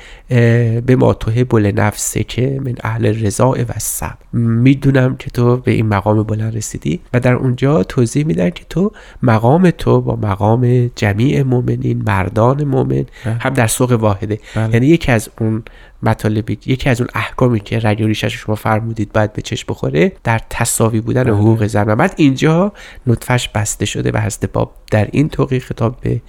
به 0.86 0.96
ما 0.98 1.14
توه 1.14 1.44
بل 1.44 1.72
نفسه 1.76 2.24
که 2.24 2.60
من 2.66 2.76
اهل 2.84 3.26
رضا 3.26 3.50
و 3.52 3.74
صبر 3.78 4.18
می‌دونم 4.34 5.16
که 5.16 5.30
تو 5.30 5.58
به 5.58 5.72
این 5.72 5.86
مقام 5.86 6.24
بلند 6.24 6.58
رسیدی 6.58 7.00
و 7.14 7.20
در 7.20 7.34
اونجا 7.34 7.84
توضیح 7.84 8.26
میدن 8.26 8.50
که 8.50 8.64
تو 8.70 8.92
مقام 9.24 9.70
تو 9.70 10.02
با 10.02 10.16
مقام 10.16 10.92
جمیع 10.96 11.44
مؤمنین 11.44 12.04
مردان 12.08 12.64
مؤمن 12.64 13.06
هم 13.26 13.54
در 13.54 13.68
سوق 13.68 13.92
واحده 13.92 14.40
بله. 14.56 14.74
یعنی 14.74 14.88
یکی 14.88 15.12
از 15.12 15.30
اون 15.40 15.64
مطالبی 16.04 16.58
یکی 16.66 16.90
از 16.90 17.02
اون 17.02 17.10
احکامی 17.16 17.60
که 17.60 17.80
رگ 17.80 18.02
و 18.10 18.14
شما 18.14 18.56
فرمودید 18.56 19.14
باید 19.14 19.34
به 19.34 19.42
چشم 19.42 19.66
بخوره 19.70 20.12
در 20.24 20.42
تساوی 20.50 21.02
بودن 21.02 21.24
بله. 21.24 21.34
حقوق 21.34 21.68
زن 21.68 21.90
و 21.90 21.96
بعد 21.96 22.14
اینجا 22.18 22.51
نطفش 23.08 23.50
بسته 23.50 23.86
شده 23.86 24.12
و 24.12 24.18
حضرت 24.18 24.46
باب 24.52 24.74
در 24.92 25.08
این 25.12 25.30
توقیه 25.30 25.60
خطاب 25.60 26.02
به 26.02 26.22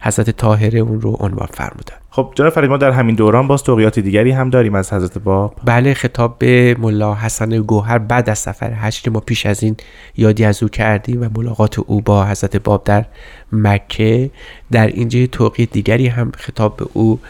حضرت 0.00 0.30
طاهره 0.30 0.78
اون 0.78 1.00
رو 1.00 1.16
عنوان 1.20 1.48
فرمودن. 1.52 1.96
خب 2.10 2.32
جناب 2.34 2.52
فرید 2.52 2.70
ما 2.70 2.76
در 2.76 2.90
همین 2.90 3.14
دوران 3.14 3.46
باز 3.46 3.62
توقیات 3.62 3.98
دیگری 3.98 4.30
هم 4.30 4.50
داریم 4.50 4.74
از 4.74 4.92
حضرت 4.92 5.18
باب. 5.18 5.54
بله 5.64 5.94
خطاب 5.94 6.38
به 6.38 6.76
ملا 6.78 7.14
حسن 7.14 7.48
گوهر 7.48 7.98
بعد 7.98 8.30
از 8.30 8.38
سفر 8.38 8.70
حج 8.70 9.02
که 9.02 9.10
ما 9.10 9.20
پیش 9.20 9.46
از 9.46 9.62
این 9.62 9.76
یادی 10.16 10.44
از 10.44 10.62
او 10.62 10.68
کردیم 10.68 11.22
و 11.22 11.28
ملاقات 11.36 11.78
او 11.78 12.00
با 12.00 12.24
حضرت 12.24 12.56
باب 12.56 12.84
در 12.84 13.04
مکه. 13.52 14.30
در 14.72 14.86
اینجا 14.86 15.26
توقیه 15.26 15.66
دیگری 15.66 16.06
هم 16.06 16.32
خطاب 16.36 16.76
به 16.76 16.86
او 16.92 17.20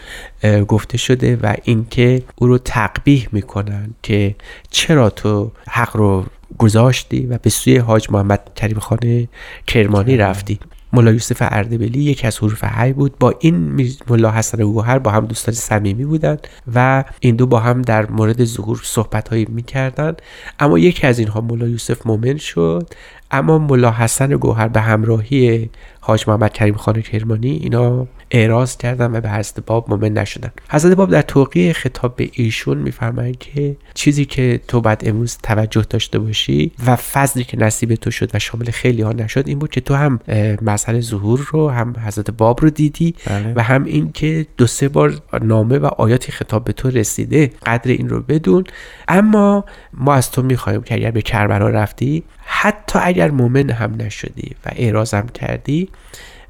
گفته 0.67 0.97
شده 0.97 1.35
و 1.43 1.55
اینکه 1.63 2.23
او 2.35 2.47
رو 2.47 2.57
تقبیح 2.57 3.27
می‌کنن 3.31 3.93
که 4.03 4.35
چرا 4.71 5.09
تو 5.09 5.51
حق 5.69 5.97
رو 5.97 6.25
گذاشتی 6.57 7.25
و 7.25 7.37
به 7.37 7.49
سوی 7.49 7.77
حاج 7.77 8.11
محمد 8.11 8.51
کریم 8.55 8.79
خان 8.79 9.27
کرمانی 9.67 10.17
رفتی. 10.17 10.59
ملا 10.93 11.11
یوسف 11.11 11.37
اردبیلی 11.41 11.99
یکی 11.99 12.27
از 12.27 12.37
حروف 12.37 12.63
حی 12.63 12.93
بود. 12.93 13.19
با 13.19 13.33
این 13.39 13.87
ملا 14.09 14.31
حسن 14.31 14.63
گوهر 14.63 14.99
با 14.99 15.11
هم 15.11 15.25
دوستان 15.25 15.55
صمیمی 15.55 16.05
بودند 16.05 16.47
و 16.75 17.03
این 17.19 17.35
دو 17.35 17.47
با 17.47 17.59
هم 17.59 17.81
در 17.81 18.11
مورد 18.11 18.43
ظهور 18.45 18.81
صحبت 18.83 19.29
هایی 19.29 19.45
می‌کردن 19.49 20.13
اما 20.59 20.79
یکی 20.79 21.07
از 21.07 21.19
اینها 21.19 21.41
ملا 21.41 21.67
یوسف 21.67 22.07
مومن 22.07 22.37
شد. 22.37 22.89
اما 23.31 23.57
ملا 23.57 23.91
حسن 23.91 24.27
گوهر 24.27 24.67
به 24.67 24.81
همراهی 24.81 25.69
حاج 25.99 26.23
محمد 26.27 26.53
کریم 26.53 26.75
خان 26.75 27.01
کرمانی 27.01 27.51
اینا 27.51 28.07
اعراض 28.31 28.77
کردن 28.77 29.15
و 29.15 29.21
به 29.21 29.29
حضرت 29.29 29.65
باب 29.65 29.89
مومن 29.89 30.13
نشدن 30.13 30.51
حضرت 30.69 30.93
باب 30.93 31.11
در 31.11 31.21
توقیه 31.21 31.73
خطاب 31.73 32.15
به 32.15 32.29
ایشون 32.33 32.77
میفرمایند 32.77 33.37
که 33.37 33.75
چیزی 33.93 34.25
که 34.25 34.61
تو 34.67 34.81
بعد 34.81 35.01
امروز 35.05 35.37
توجه 35.43 35.85
داشته 35.89 36.19
باشی 36.19 36.71
و 36.85 36.95
فضلی 36.95 37.43
که 37.43 37.57
نصیب 37.57 37.95
تو 37.95 38.11
شد 38.11 38.29
و 38.33 38.39
شامل 38.39 38.71
خیلی 38.71 39.01
ها 39.01 39.11
نشد 39.11 39.47
این 39.47 39.59
بود 39.59 39.69
که 39.69 39.81
تو 39.81 39.95
هم 39.95 40.19
مسئله 40.61 41.01
ظهور 41.01 41.47
رو 41.51 41.69
هم 41.69 41.95
حضرت 42.05 42.31
باب 42.31 42.61
رو 42.61 42.69
دیدی 42.69 43.15
بله. 43.25 43.53
و 43.55 43.63
هم 43.63 43.83
این 43.83 44.11
که 44.11 44.45
دو 44.57 44.67
سه 44.67 44.89
بار 44.89 45.21
نامه 45.41 45.77
و 45.77 45.85
آیاتی 45.85 46.31
خطاب 46.31 46.63
به 46.63 46.73
تو 46.73 46.89
رسیده 46.89 47.51
قدر 47.65 47.91
این 47.91 48.09
رو 48.09 48.21
بدون 48.21 48.63
اما 49.07 49.65
ما 49.93 50.13
از 50.13 50.31
تو 50.31 50.41
می‌خواهیم 50.41 50.81
که 50.81 50.95
اگر 50.95 51.11
به 51.11 51.21
کربلا 51.21 51.69
رفتی 51.69 52.23
حتی 52.45 52.99
اگر 53.01 53.31
مؤمن 53.31 53.69
هم 53.69 53.95
نشدی 53.99 54.55
و 54.65 54.69
اعراض 54.75 55.13
هم 55.13 55.27
کردی 55.27 55.89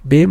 به 0.05 0.27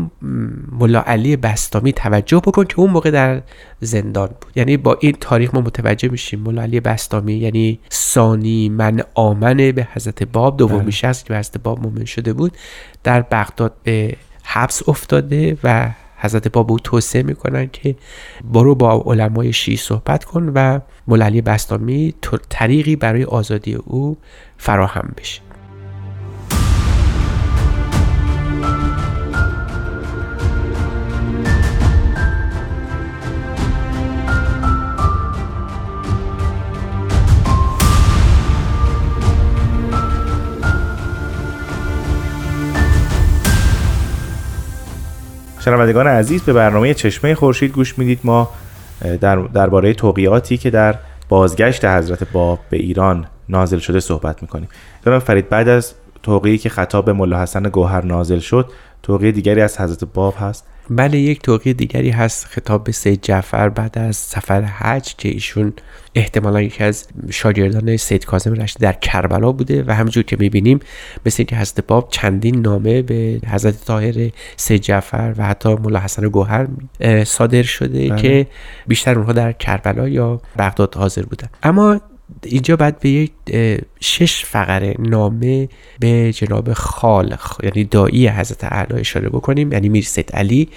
ملا 0.72 1.02
علی 1.06 1.36
بستامی 1.36 1.92
توجه 1.92 2.38
بکن 2.38 2.64
که 2.64 2.80
اون 2.80 2.90
موقع 2.90 3.10
در 3.10 3.42
زندان 3.80 4.26
بود. 4.26 4.52
یعنی 4.56 4.76
با 4.76 4.96
این 5.00 5.16
تاریخ 5.20 5.54
ما 5.54 5.60
متوجه 5.60 6.08
میشیم 6.08 6.40
ملا 6.40 6.62
علی 6.62 6.80
بستامی 6.80 7.34
یعنی 7.34 7.78
ثانی 7.92 8.68
من 8.68 9.02
آمنه 9.14 9.72
به 9.72 9.88
حضرت 9.92 10.22
باب 10.22 10.56
دومی 10.56 10.92
شخص 10.92 11.24
که 11.24 11.28
به 11.28 11.38
حضرت 11.38 11.58
باب 11.58 11.82
مؤمن 11.82 12.04
شده 12.04 12.32
بود. 12.32 12.52
در 13.04 13.20
بغداد 13.22 13.74
به 13.84 14.16
حبس 14.44 14.88
افتاده 14.88 15.56
و 15.64 15.90
حضرت 16.20 16.48
باب 16.48 16.70
او 16.70 16.78
توصیه 16.78 17.22
می‌کنن 17.22 17.68
که 17.72 17.96
برو 18.52 18.74
با 18.74 19.02
علمای 19.06 19.52
شیعی 19.52 19.76
صحبت 19.76 20.24
کن 20.24 20.52
و 20.54 20.80
مولا 21.08 21.24
علی 21.24 21.40
بستامی 21.40 22.14
طریقی 22.48 22.96
برای 22.96 23.24
آزادی 23.24 23.74
او 23.74 24.16
فراهم 24.56 25.12
بشه. 25.16 25.47
شنوندگان 45.68 46.06
عزیز 46.06 46.42
به 46.42 46.52
برنامه 46.52 46.94
چشمه 46.94 47.34
خورشید 47.34 47.72
گوش 47.72 47.98
می‌دید. 47.98 48.20
ما 48.24 48.50
در 49.20 49.36
درباره 49.36 49.94
توقیاتی 49.94 50.56
که 50.56 50.70
در 50.70 50.94
بازگشت 51.28 51.84
حضرت 51.84 52.32
باب 52.32 52.58
به 52.70 52.76
ایران 52.76 53.26
نازل 53.48 53.78
شده 53.78 54.00
صحبت 54.00 54.42
می‌کنیم. 54.42 54.68
جناب 55.06 55.18
فرید 55.18 55.48
بعد 55.48 55.68
از 55.68 55.94
توقیی 56.22 56.58
که 56.58 56.68
خطاب 56.68 57.04
به 57.04 57.12
ملا 57.12 57.42
حسن 57.42 57.62
گوهر 57.62 58.04
نازل 58.04 58.38
شد 58.38 58.70
توقیه 59.02 59.32
دیگری 59.32 59.60
از 59.60 59.80
حضرت 59.80 60.04
باب 60.14 60.34
هست؟ 60.40 60.66
بله 60.90 61.18
یک 61.18 61.42
توقیه 61.42 61.72
دیگری 61.72 62.10
هست 62.10 62.44
خطاب 62.44 62.84
به 62.84 62.92
سید 62.92 63.22
جعفر 63.22 63.68
بعد 63.68 63.98
از 63.98 64.16
سفر 64.16 64.62
حج 64.62 65.14
که 65.16 65.28
ایشون 65.28 65.72
احتمالا 66.14 66.62
یکی 66.62 66.84
از 66.84 67.08
شاگردان 67.30 67.96
سید 67.96 68.24
کاظم 68.24 68.52
رشتی 68.54 68.78
در 68.80 68.92
کربلا 68.92 69.52
بوده 69.52 69.84
و 69.86 69.94
همینجور 69.94 70.22
که 70.22 70.36
می‌بینیم 70.40 70.80
مثل 71.26 71.36
اینکه 71.38 71.56
حضرت 71.56 71.86
باب 71.86 72.08
چندین 72.10 72.60
نامه 72.60 73.02
به 73.02 73.40
حضرت 73.46 73.84
طاهر 73.84 74.30
سید 74.56 74.82
جعفر 74.82 75.34
و 75.38 75.46
حتی 75.46 75.74
مولا 75.74 76.00
حسن 76.00 76.28
گوهر 76.28 76.66
صادر 77.24 77.62
شده 77.62 78.08
بله. 78.08 78.22
که 78.22 78.46
بیشتر 78.86 79.18
اونها 79.18 79.32
در 79.32 79.52
کربلا 79.52 80.08
یا 80.08 80.40
بغداد 80.58 80.94
حاضر 80.94 81.22
بودن 81.22 81.48
اما 81.62 82.00
اینجا 82.44 82.76
باید 82.76 83.00
به 83.00 83.08
یک 83.08 83.30
شش 84.00 84.44
فقره 84.44 84.94
نامه 84.98 85.68
به 86.00 86.32
جناب 86.32 86.72
خالق 86.72 87.56
یعنی 87.62 87.84
دایی 87.84 88.28
حضرت 88.28 88.64
اعلی 88.64 89.00
اشاره 89.00 89.28
بکنیم 89.28 89.72
یعنی 89.72 89.88
میر 89.88 90.04
سید 90.04 90.32
علی 90.32 90.68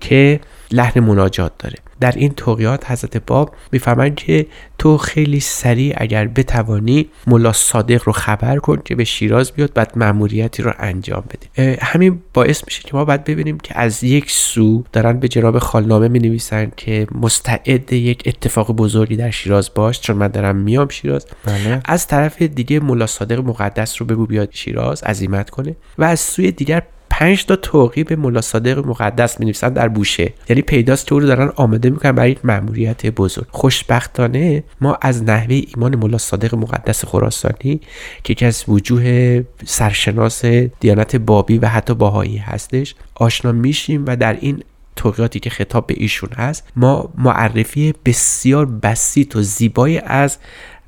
که 0.00 0.40
لحن 0.72 1.00
مناجات 1.00 1.52
داره. 1.58 1.76
در 2.00 2.12
این 2.16 2.32
توقیات 2.32 2.90
حضرت 2.90 3.16
باب 3.16 3.54
می‌فهمند 3.72 4.14
که 4.14 4.46
تو 4.78 4.98
خیلی 4.98 5.40
سریع 5.40 5.94
اگر 5.96 6.26
بتوانی 6.26 7.08
ملا 7.26 7.52
صادق 7.52 8.02
رو 8.04 8.12
خبر 8.12 8.58
کن 8.58 8.82
که 8.84 8.94
به 8.94 9.04
شیراز 9.04 9.52
بیاد 9.52 9.72
بعد 9.74 9.92
مأموریتی 9.96 10.62
رو 10.62 10.72
انجام 10.78 11.24
بده. 11.30 11.78
همین 11.82 12.22
باعث 12.34 12.62
میشه 12.66 12.82
که 12.82 12.96
ما 12.96 13.04
باید 13.04 13.24
ببینیم 13.24 13.58
که 13.58 13.78
از 13.78 14.04
یک 14.04 14.30
سو 14.30 14.84
دارن 14.92 15.20
به 15.20 15.28
جناب 15.28 15.58
خالنامه 15.58 16.08
می 16.08 16.18
نویسن 16.18 16.72
که 16.76 17.06
مستعد 17.12 17.92
یک 17.92 18.22
اتفاق 18.26 18.72
بزرگی 18.72 19.16
در 19.16 19.30
شیراز 19.30 19.70
باش 19.74 20.00
چون 20.00 20.16
من 20.16 20.28
دارم 20.28 20.56
میام 20.56 20.88
شیراز. 20.88 21.26
بله. 21.44 21.80
از 21.84 22.06
طرف 22.06 22.42
دیگه 22.42 22.80
ملا 22.80 23.06
صادق 23.06 23.38
مقدس 23.38 24.00
رو 24.00 24.06
بگو 24.06 24.26
بیاد 24.26 24.48
شیراز 24.52 25.02
عزیمت 25.02 25.50
کنه. 25.50 25.76
و 25.98 26.04
از 26.04 26.20
سوی 26.20 26.52
دیگر 26.52 26.82
پنج 27.10 27.44
تا 27.44 27.56
توقی 27.56 28.04
به 28.04 28.16
ملا 28.16 28.40
صادق 28.40 28.86
مقدس 28.86 29.40
می 29.40 29.52
در 29.52 29.88
بوشه. 29.88 30.32
یعنی 30.48 30.62
پیداست 30.62 31.06
که 31.06 31.12
او 31.12 31.20
رو 31.20 31.26
دارن 31.26 31.52
آماده 31.56 31.90
می‌کنن 31.90 32.12
برای 32.12 32.30
یک 32.30 32.44
مأموریت 32.44 33.06
بزرگ. 33.06 33.46
خوشبختانه 33.50 34.64
ما 34.80 34.98
از 35.02 35.22
نحوه 35.22 35.60
ایمان 35.74 35.96
ملا 35.96 36.18
صادق 36.18 36.54
مقدس 36.54 37.04
خراسانی 37.04 37.80
که 38.24 38.32
یکی 38.32 38.44
از 38.44 38.64
وجوه 38.68 39.42
سرشناس 39.64 40.44
دیانت 40.80 41.16
بابی 41.16 41.58
و 41.58 41.66
حتی 41.66 41.94
باهایی 41.94 42.36
هستش 42.36 42.94
آشنا 43.14 43.52
میشیم 43.52 44.04
و 44.06 44.16
در 44.16 44.36
این 44.40 44.62
توقیاتی 44.96 45.40
که 45.40 45.50
خطاب 45.50 45.86
به 45.86 45.94
ایشون 45.96 46.30
هست 46.36 46.68
ما 46.76 47.12
معرفی 47.18 47.94
بسیار 48.04 48.66
بسیط 48.66 49.36
و 49.36 49.42
زیبایی 49.42 49.98
از 49.98 50.38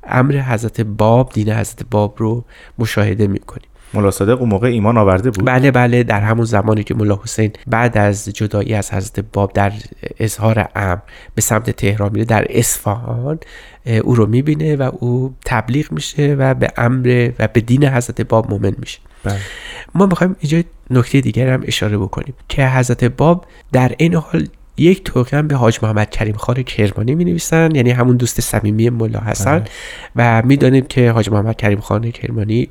امر 0.03 0.37
حضرت 0.37 0.81
باب 0.81 1.31
دین 1.33 1.49
حضرت 1.49 1.83
باب 1.91 2.15
رو 2.17 2.45
مشاهده 2.77 3.27
می‌کنیم. 3.27 3.67
ملا 3.93 4.11
صادق 4.11 4.39
اون 4.39 4.49
موقع 4.49 4.67
ایمان 4.67 4.97
آورده 4.97 5.31
بود 5.31 5.45
بله 5.45 5.71
بله 5.71 6.03
در 6.03 6.21
همون 6.21 6.45
زمانی 6.45 6.83
که 6.83 6.95
ملا 6.95 7.19
حسین 7.23 7.51
بعد 7.67 7.97
از 7.97 8.25
جدایی 8.25 8.73
از 8.73 8.93
حضرت 8.93 9.25
باب 9.33 9.53
در 9.53 9.71
اظهار 10.19 10.67
امر 10.75 10.99
به 11.35 11.41
سمت 11.41 11.69
تهران 11.69 12.11
میره 12.13 12.25
در 12.25 12.45
اصفهان 12.49 13.39
او 14.03 14.15
رو 14.15 14.25
می‌بینه 14.25 14.75
و 14.75 14.91
او 14.99 15.35
تبلیغ 15.45 15.91
میشه 15.91 16.35
و 16.39 16.53
به 16.53 16.71
امر 16.77 17.29
و 17.39 17.47
به 17.47 17.61
دین 17.61 17.85
حضرت 17.85 18.21
باب 18.21 18.51
مؤمن 18.51 18.75
میشه 18.79 18.99
بله. 19.23 19.39
ما 19.95 20.05
می‌خوایم 20.05 20.35
اینجا 20.39 20.69
نکته 20.89 21.21
دیگر 21.21 21.53
هم 21.53 21.63
اشاره 21.67 21.97
بکنیم 21.97 22.33
که 22.49 22.67
حضرت 22.67 23.03
باب 23.03 23.45
در 23.71 23.91
این 23.97 24.15
حال 24.15 24.47
یک 24.77 25.11
هم 25.33 25.47
به 25.47 25.55
حاج 25.55 25.79
محمد 25.83 26.09
کریم 26.09 26.35
خان 26.35 26.63
کرمانی 26.63 27.15
می 27.15 27.25
نویسن 27.25 27.75
یعنی 27.75 27.91
همون 27.91 28.17
دوست 28.17 28.41
صمیمی 28.41 28.89
ملا 28.89 29.19
حسن 29.19 29.59
بله. 29.59 29.69
و 30.15 30.41
می‌دانیم 30.45 30.85
که 30.85 31.11
حاج 31.11 31.29
محمد 31.29 31.55
کریم 31.55 31.79
خان 31.79 32.11
کرمانی 32.11 32.69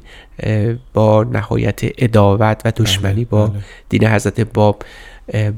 با 0.94 1.24
نهایت 1.24 1.80
اداوت 1.98 2.62
و 2.64 2.72
دشمنی 2.76 3.24
با 3.24 3.46
بله. 3.46 3.58
دین 3.88 4.04
حضرت 4.04 4.40
باب 4.40 4.82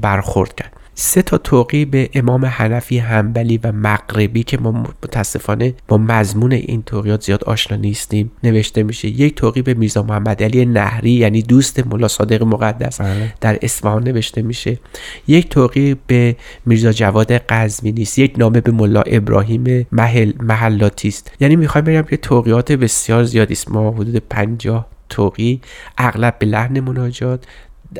برخورد 0.01 0.55
کرد 0.55 0.73
سه 0.97 1.21
تا 1.21 1.37
توقی 1.37 1.85
به 1.85 2.09
امام 2.13 2.45
حنفی 2.45 2.97
همبلی 2.97 3.57
و 3.57 3.71
مغربی 3.71 4.43
که 4.43 4.57
ما 4.57 4.71
متاسفانه 4.71 5.73
با 5.87 5.97
مضمون 5.97 6.51
این 6.51 6.83
توقیات 6.83 7.23
زیاد 7.23 7.43
آشنا 7.43 7.77
نیستیم. 7.77 8.31
نوشته 8.43 8.83
میشه 8.83 9.07
یک 9.07 9.35
توقی 9.35 9.61
به 9.61 9.73
میرزا 9.73 10.03
محمد 10.03 10.43
علی 10.43 10.65
نهری 10.65 11.11
یعنی 11.11 11.41
دوست 11.41 11.87
ملا 11.87 12.07
صادق 12.07 12.43
مقدس. 12.43 13.01
بله. 13.01 13.33
در 13.41 13.59
اصفهان 13.61 14.03
نوشته 14.03 14.41
میشه 14.41 14.79
یک 15.27 15.49
توقی 15.49 15.95
به 16.07 16.35
میرزا 16.65 16.91
جواد 16.91 17.31
قزوینی 17.31 18.01
است 18.01 18.19
یک 18.19 18.33
نامه 18.37 18.61
به 18.61 18.71
ملا 18.71 19.01
ابراهیم 19.01 19.87
محل 19.91 20.31
محلاتی 20.39 21.07
است. 21.07 21.31
یعنی 21.39 21.55
می‌خوایم 21.55 21.85
بگم 21.85 22.01
که 22.01 22.17
توقیات 22.17 22.71
بسیار 22.71 23.23
زیادی 23.23 23.53
است. 23.53 23.71
ما 23.71 23.91
حدود 23.91 24.15
50 24.17 24.87
توقی 25.09 25.61
اغلب 25.97 26.39
به 26.39 26.45
لحن 26.45 26.79
مناجات 26.79 27.45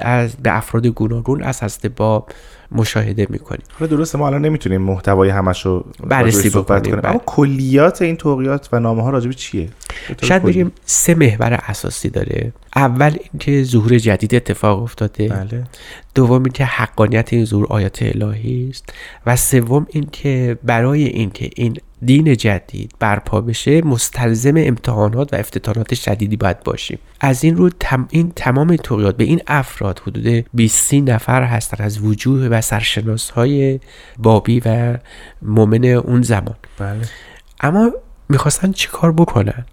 از 0.01 0.35
به 0.35 0.57
افراد 0.57 0.87
گوناگون 0.87 1.43
از 1.43 1.63
حضرت 1.63 1.85
باب 1.85 2.29
مشاهده 2.75 3.27
می‌کنیم. 3.29 3.63
حالا 3.79 3.95
درسته 3.95 4.17
ما 4.17 4.27
الان 4.27 4.45
نمی‌تونیم 4.45 4.81
محتوای 4.81 5.29
همش 5.29 5.65
رو 5.65 5.85
بررسی 6.03 6.49
بکنیم، 6.49 6.81
کنیم. 6.81 6.95
بله. 6.95 7.09
اما 7.09 7.21
کلیات 7.25 8.01
این 8.01 8.15
توقیات 8.15 8.69
و 8.71 8.79
نامه 8.79 9.03
ها 9.03 9.09
راجب 9.09 9.31
چیه؟ 9.31 9.69
شاید. 10.21 10.43
بگیم 10.43 10.71
سه 10.85 11.15
محور 11.15 11.53
اساسی 11.53 12.09
داره. 12.09 12.53
اول 12.75 13.17
اینکه 13.31 13.63
ظهور 13.63 13.97
جدید 13.97 14.35
اتفاق 14.35 14.83
افتاده. 14.83 15.27
بله. 15.27 15.63
دوم 16.15 16.43
اینکه 16.43 16.65
حقانیت 16.65 17.33
این 17.33 17.45
ظهور 17.45 17.65
آیات 17.69 17.99
الهی 18.01 18.69
است. 18.69 18.93
و 19.25 19.35
سوم 19.35 19.87
اینکه 19.89 20.57
برای 20.63 21.03
اینکه 21.03 21.49
این 21.55 21.77
دین 22.05 22.37
جدید 22.37 22.91
برپا 22.99 23.41
بشه 23.41 23.81
مستلزم 23.81 24.53
امتحانات 24.57 25.33
و 25.33 25.35
افتتانات 25.35 25.93
شدیدی 25.93 26.37
باید 26.37 26.63
باشیم. 26.63 26.99
از 27.19 27.43
این 27.43 27.57
رو 27.57 27.69
تم 27.79 28.07
این 28.09 28.31
تمام 28.35 28.75
توقیات 28.75 29.17
به 29.17 29.23
این 29.23 29.41
افراد 29.47 29.99
حدود 29.99 30.45
20 30.53 30.93
نفر 30.93 31.43
هستن 31.43 31.83
از 31.83 31.99
وجوه 31.99 32.47
و 32.47 32.61
سرشناس 32.61 33.29
های 33.29 33.79
بابی 34.17 34.61
و 34.65 34.97
مؤمن 35.41 35.85
اون 35.85 36.21
زمان. 36.21 36.55
بله. 36.79 37.01
اما 37.61 37.91
می‌خواستن 38.29 38.71
چیکار 38.71 39.11
بکنن؟ 39.11 39.65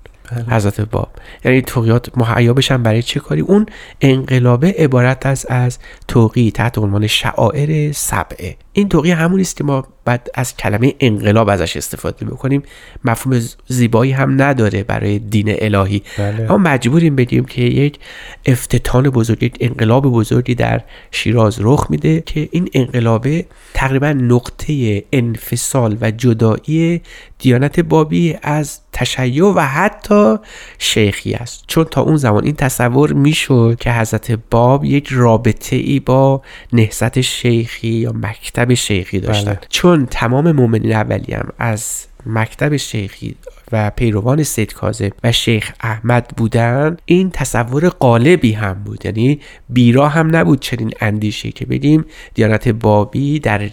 حضرت 0.50 0.80
باب. 0.80 1.10
یعنی 1.44 1.62
توقیات 1.62 2.18
مهیا 2.18 2.54
بشن 2.54 2.82
برای 2.82 3.02
چه 3.02 3.20
کاری؟ 3.20 3.40
اون 3.40 3.66
انقلابه 4.00 4.74
عبارت 4.78 5.26
از 5.26 5.46
از 5.48 5.78
توقی 6.08 6.50
تحت 6.50 6.78
عنوان 6.78 7.06
شعائر 7.06 7.92
سبعه 7.92 8.56
این 8.72 8.88
توقی 8.88 9.10
همون 9.10 9.40
است 9.40 9.56
که 9.56 9.64
ما 9.64 9.86
بعد 10.04 10.30
از 10.34 10.56
کلمه 10.56 10.94
انقلاب 11.00 11.48
ازش 11.48 11.76
استفاده 11.76 12.24
بکنیم. 12.26 12.62
مفهوم 13.04 13.40
زیبایی 13.68 14.12
هم 14.12 14.42
نداره 14.42 14.82
برای 14.82 15.18
دین 15.18 15.54
الهی. 15.58 16.02
بله. 16.18 16.52
اما 16.52 16.58
مجبوریم 16.58 17.16
بگیم 17.16 17.44
که 17.44 17.62
یک 17.62 17.98
افتتان 18.46 19.10
بزرگ 19.10 19.42
یک 19.42 19.56
انقلاب 19.60 20.06
بزرگی 20.06 20.54
در 20.54 20.80
شیراز 21.10 21.56
رخ 21.60 21.86
میده 21.90 22.20
که 22.20 22.48
این 22.52 22.68
انقلابه 22.74 23.46
تقریبا 23.74 24.12
نقطه 24.12 25.04
انفصال 25.12 25.98
و 26.00 26.10
جدایی 26.10 27.02
دیانت 27.38 27.80
بابی 27.80 28.36
از 28.42 28.80
تشیع 28.92 29.44
و 29.44 29.60
حتی 29.60 30.36
شیخی 30.78 31.34
است. 31.34 31.64
چون 31.66 31.84
تا 31.84 32.00
اون 32.00 32.16
زمان 32.16 32.44
این 32.44 32.54
تصور 32.54 33.12
می‌شد 33.12 33.76
که 33.80 33.92
حضرت 33.92 34.38
باب 34.50 34.84
یک 34.84 35.08
رابطه 35.10 35.76
ای 35.76 36.00
با 36.00 36.42
نهضت 36.72 37.20
شیخی 37.20 37.88
یا 37.88 38.12
مکتب 38.12 38.61
شیخی 38.74 39.20
داشتن. 39.20 39.52
بله. 39.52 39.60
چون 39.68 40.06
تمام 40.06 40.52
مؤمنین 40.52 40.92
اولی 40.92 41.34
هم 41.34 41.48
از 41.58 42.06
مکتب 42.26 42.76
شیخی 42.76 43.34
و 43.72 43.90
پیروان 43.90 44.42
سید 44.42 44.74
کاظم 44.74 45.10
و 45.24 45.32
شیخ 45.32 45.72
احمد 45.80 46.28
بودن 46.36 46.96
این 47.04 47.30
تصور 47.30 47.88
قالبی 47.88 48.52
هم 48.52 48.74
بود. 48.74 49.06
یعنی 49.06 49.40
بیرا 49.68 50.08
هم 50.08 50.36
نبود 50.36 50.60
چنین 50.60 50.90
اندیشه 51.00 51.50
که 51.50 51.66
بگیم. 51.66 52.04
دیانت 52.34 52.68
بابی 52.68 53.38
در 53.38 53.70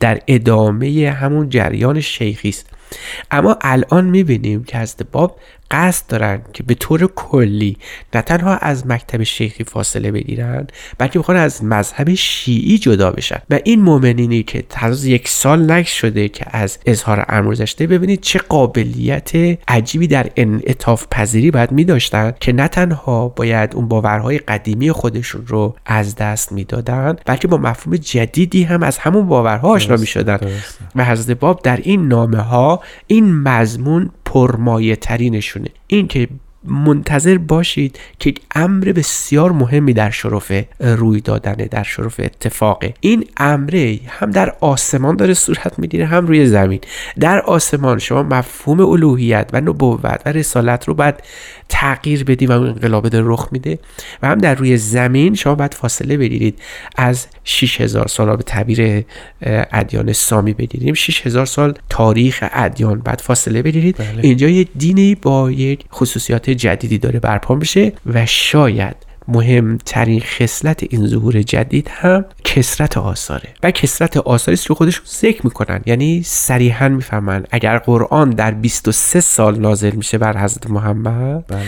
در 0.00 0.20
ادامه 0.26 1.10
همون 1.20 1.48
جریان 1.48 2.00
شیخی 2.00 2.48
است. 2.48 2.70
اما 3.30 3.58
الان 3.60 4.04
می‌بینیم 4.04 4.64
که 4.64 4.78
حضرت 4.78 5.02
باب 5.12 5.38
قصد 5.70 6.06
دارن 6.08 6.40
که 6.52 6.62
به 6.62 6.74
طور 6.74 7.06
کلی 7.06 7.76
نه 8.14 8.22
تنها 8.22 8.56
از 8.56 8.86
مکتب 8.86 9.22
شیخی 9.22 9.64
فاصله 9.64 10.12
بگیرن 10.12 10.66
بلکه 10.98 11.18
می‌خوان 11.18 11.36
از 11.36 11.64
مذهب 11.64 12.14
شیعی 12.14 12.78
جدا 12.78 13.10
بشن 13.10 13.38
و 13.50 13.58
این 13.64 13.82
مؤمنینی 13.82 14.42
که 14.42 14.64
هنوز 14.74 15.04
یک 15.04 15.28
سال 15.28 15.70
نشده 15.70 16.28
که 16.28 16.46
از 16.50 16.78
اظهار 16.86 17.24
امر 17.28 17.50
گذشته 17.50 17.86
ببینید 17.86 18.20
چه 18.20 18.38
قابلیت 18.38 19.30
عجیبی 19.68 20.06
در 20.06 20.30
انعطاف 20.36 21.06
پذیری 21.10 21.50
باید 21.50 21.72
میداشتن 21.72 22.32
که 22.40 22.52
نه 22.52 22.68
تنها 22.68 23.28
باید 23.28 23.74
اون 23.74 23.88
باورهای 23.88 24.38
قدیمی 24.38 24.92
خودشون 24.92 25.46
رو 25.46 25.76
از 25.86 26.16
دست 26.16 26.52
می‌دادن 26.52 27.16
بلکه 27.26 27.48
با 27.48 27.56
مفهوم 27.56 27.96
جدیدی 27.96 28.62
هم 28.62 28.82
از 28.82 28.98
همون 28.98 29.26
باورها 29.26 29.68
آشنا 29.68 29.96
می‌شدن. 29.96 30.38
و 30.94 31.04
حضرت 31.04 31.36
باب 31.38 31.60
در 31.62 31.76
این 31.76 32.08
نامه 32.08 32.38
ها 32.38 32.77
این 33.06 33.34
مضمون 33.34 34.10
پرمایه 34.24 34.96
ترینشونه 34.96 35.68
این 35.86 36.08
که 36.08 36.28
منتظر 36.64 37.38
باشید 37.38 37.98
که 38.18 38.30
یک 38.30 38.40
امر 38.54 38.84
بسیار 38.84 39.52
مهمی 39.52 39.92
در 39.92 40.10
شرف 40.10 40.52
روی 40.80 41.20
دادنه 41.20 41.64
در 41.64 41.82
شرف 41.82 42.20
اتفاقه 42.20 42.94
این 43.00 43.24
امره 43.36 44.00
هم 44.08 44.30
در 44.30 44.54
آسمان 44.60 45.16
داره 45.16 45.34
صورت 45.34 45.78
می‌گیره 45.78 46.06
هم 46.06 46.26
روی 46.26 46.46
زمین. 46.46 46.80
در 47.20 47.40
آسمان 47.40 47.98
شما 47.98 48.22
مفهوم 48.22 48.80
الوهیت 48.80 49.50
و 49.52 49.60
نبوت 49.60 50.22
و 50.26 50.32
رسالت 50.32 50.88
رو 50.88 50.94
باید 50.94 51.14
تغییر 51.68 52.24
بدی 52.24 52.46
و 52.46 52.52
اون 52.52 52.66
انقلابه 52.66 53.08
داره 53.08 53.24
رخ 53.28 53.48
میده 53.52 53.78
و 54.22 54.28
هم 54.28 54.38
در 54.38 54.54
روی 54.54 54.76
زمین 54.76 55.34
شما 55.34 55.54
باید 55.54 55.74
فاصله 55.74 56.16
بگیرید. 56.16 56.58
از 56.96 57.26
6000 57.44 58.08
سال 58.08 58.36
به 58.36 58.42
تعبیر 58.42 59.04
ادیان 59.42 60.12
سامی 60.12 60.52
بگیریم. 60.52 60.94
6000 60.94 61.46
سال 61.46 61.74
تاریخ 61.88 62.44
ادیان. 62.52 63.00
بعد 63.00 63.20
فاصله 63.20 63.62
بگیرید. 63.62 63.96
اینجا 64.22 64.48
یه 64.48 64.64
دینی 64.78 65.14
با 65.14 65.50
یک 65.50 65.84
خصوصیات 65.92 66.50
جدیدی 66.58 66.98
داره 66.98 67.20
برپا 67.20 67.54
میشه 67.54 67.92
و 68.06 68.26
شاید 68.26 69.08
مهمترین 69.28 70.20
خصلت 70.20 70.82
این 70.90 71.06
ظهور 71.06 71.42
جدید 71.42 71.88
هم 71.90 72.24
کسرت 72.44 72.96
آثاره. 72.96 73.48
و 73.62 73.70
کسرت 73.70 74.16
آثاری 74.16 74.54
است 74.54 74.66
که 74.66 74.74
خودشون 74.74 75.06
ذکر 75.08 75.40
می‌کنن. 75.44 75.80
یعنی 75.86 76.22
صریحا 76.22 76.88
می‌فهمن 76.88 77.44
اگر 77.50 77.78
قرآن 77.78 78.30
در 78.30 78.50
23 78.50 79.20
سال 79.20 79.58
نازل 79.58 79.90
میشه 79.90 80.18
بر 80.18 80.38
حضرت 80.44 80.70
محمد 80.70 81.46
بله. 81.46 81.62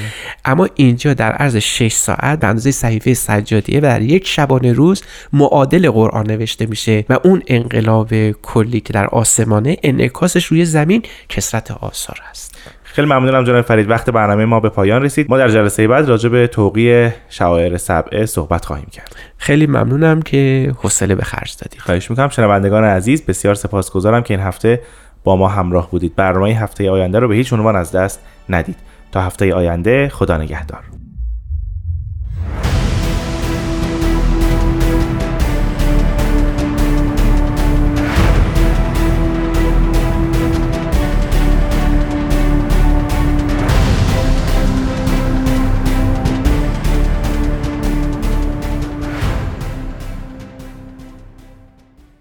اما 0.44 0.68
اینجا 0.74 1.14
در 1.14 1.32
عرض 1.32 1.56
6 1.56 1.92
ساعت 1.92 2.40
به 2.40 2.46
اندازه 2.46 2.70
صحیفه 2.70 3.14
سجادیه 3.14 3.78
و 3.78 3.82
در 3.82 4.02
یک 4.02 4.26
شبانه 4.26 4.72
روز 4.72 5.02
معادل 5.32 5.90
قرآن 5.90 6.26
نوشته 6.26 6.66
میشه 6.66 7.04
و 7.08 7.18
اون 7.24 7.42
انقلاب 7.46 8.30
کلی 8.30 8.80
که 8.80 8.92
در 8.92 9.06
آسمانه 9.06 9.76
انعکاسش 9.82 10.44
روی 10.44 10.64
زمین 10.64 11.02
کسرت 11.28 11.70
آثار 11.70 12.18
است. 12.30 12.56
خیلی 12.92 13.06
ممنونم 13.08 13.44
جناب 13.44 13.62
فرید. 13.62 13.90
وقت 13.90 14.10
برنامه 14.10 14.44
ما 14.44 14.60
به 14.60 14.68
پایان 14.68 15.02
رسید. 15.02 15.30
ما 15.30 15.38
در 15.38 15.48
جلسه 15.48 15.88
بعد 15.88 16.08
راجع 16.08 16.28
به 16.28 16.46
توقی 16.46 17.10
شعائر 17.28 17.76
سبعه 17.76 18.26
صحبت 18.26 18.64
خواهیم 18.64 18.86
کرد. 18.92 19.16
خیلی 19.36 19.66
ممنونم 19.66 20.22
که 20.22 20.72
حوصله 20.76 21.14
به 21.14 21.24
خرج 21.24 21.56
دادید. 21.62 21.80
خواهش 21.80 22.10
می‌کنم. 22.10 22.28
شنوندگان 22.28 22.84
عزیز 22.84 23.26
بسیار 23.26 23.54
سپاسگزارم 23.54 24.22
که 24.22 24.34
این 24.34 24.42
هفته 24.42 24.80
با 25.24 25.36
ما 25.36 25.48
همراه 25.48 25.90
بودید. 25.90 26.16
برنامه 26.16 26.50
هفته 26.50 26.90
آینده 26.90 27.18
رو 27.18 27.28
به 27.28 27.34
هیچ 27.34 27.52
عنوان 27.52 27.76
از 27.76 27.92
دست 27.92 28.20
ندید. 28.48 28.76
تا 29.12 29.20
هفته 29.20 29.54
آینده 29.54 30.08
خدا 30.08 30.36
نگهدار. 30.36 30.99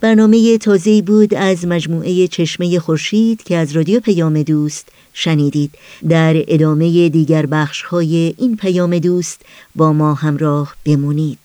برنامه 0.02 0.58
تازه‌ای 0.58 1.02
بود 1.02 1.34
از 1.34 1.68
مجموعه 1.68 2.28
چشمه 2.28 2.80
خورشید 2.80 3.44
که 3.44 3.58
از 3.58 3.72
رادیو 3.72 4.00
پیام 4.00 4.44
دوست 4.44 4.88
شنیدید. 5.14 5.72
در 6.10 6.44
ادامه 6.48 7.10
دیگر 7.10 7.46
بخش‌های 7.46 8.34
این 8.38 8.56
پیام 8.56 9.00
دوست 9.00 9.42
با 9.76 9.94
ما 9.94 10.14
همراه 10.14 10.76
بمونید. 10.86 11.40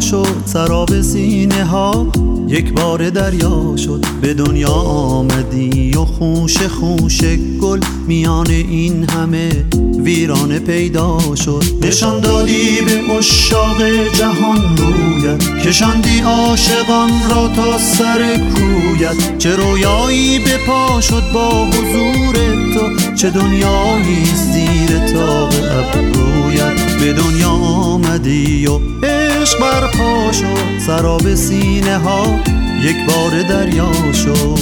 شد 0.00 0.26
سراب 0.44 1.00
سینه 1.00 1.64
ها. 1.64 2.06
یک 2.48 2.72
بار 2.72 3.10
دریا 3.10 3.76
شد 3.76 4.04
به 4.20 4.34
دنیا 4.34 4.72
آمدی 4.72 5.90
و 5.96 6.04
خوش 6.04 6.58
خوش 6.62 7.20
گل 7.60 7.80
میان 8.06 8.50
این 8.50 9.10
همه 9.10 9.64
ویرانه 9.98 10.58
پیدا 10.58 11.18
شد. 11.34 11.64
نشان 11.82 12.20
دادی 12.20 12.80
به 12.80 13.12
اشاق 13.18 13.82
جهان 14.18 14.76
رویت 14.76 15.66
کشاندی 15.66 16.20
عاشقان 16.20 17.10
را 17.30 17.48
تا 17.48 17.78
سر 17.78 18.36
کویت. 18.36 19.38
چه 19.38 19.56
رویایی 19.56 20.38
به 20.38 20.56
پا 20.66 21.00
شد 21.00 21.22
با 21.34 21.66
حضور 21.66 22.34
تو 22.74 23.14
چه 23.16 23.30
دنیایی 23.30 24.24
زیر 24.24 24.98
تاق 25.12 25.52
ابرویت. 25.54 26.83
به 27.04 27.12
دنیا 27.12 27.50
آمدی 27.50 28.66
و 28.66 28.78
عشق 29.06 29.60
برپا 29.60 30.32
شد. 30.32 30.78
سراب 30.86 31.34
سینه 31.34 31.98
ها 31.98 32.40
یک 32.82 32.96
بار 33.06 33.42
دریا 33.42 33.92
شد. 34.12 34.58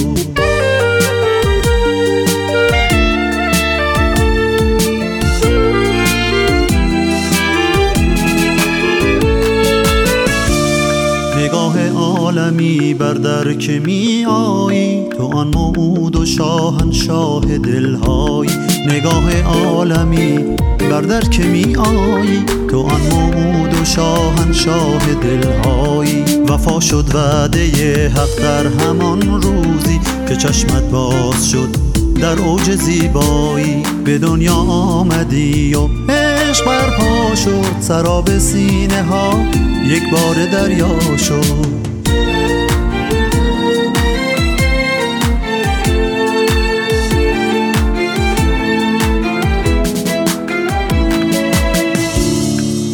نگاه 11.37 11.89
عالمی 11.89 12.93
بر 12.93 13.13
در 13.13 13.53
که 13.53 13.79
می 13.79 14.25
آیی. 14.25 15.09
تو 15.09 15.37
آن 15.37 15.47
موعود 15.47 16.15
و 16.15 16.25
شاهنشاه 16.25 17.57
دلهایی. 17.57 18.51
نگاه 18.87 19.41
عالمی 19.41 20.62
بر 20.77 21.01
در 21.01 21.21
که 21.21 21.43
می 21.43 21.75
آیی 21.75 22.43
تو 22.69 22.79
آن 22.79 23.01
موعود 23.01 23.81
و 23.81 23.85
شاهنشاه 23.85 25.13
دلهایی. 25.13 26.23
وفا 26.49 26.79
شد 26.79 27.15
وعده 27.15 28.09
حق 28.09 28.41
در 28.41 28.67
همان 28.67 29.41
روزی 29.41 29.99
که 30.27 30.35
چشمت 30.35 30.83
باز 30.83 31.49
شد 31.49 31.69
در 32.21 32.39
اوج 32.39 32.75
زیبایی. 32.75 33.83
به 34.05 34.17
دنیا 34.17 34.55
آمدی 34.55 35.75
و 35.75 35.87
عشق 36.11 36.65
برپا 36.65 37.35
شد 37.35 37.79
سراب 37.79 38.37
سینه 38.37 39.03
ها 39.03 39.33
یک 39.85 40.03
بار 40.11 40.45
دریا 40.45 41.17
شد. 41.17 41.82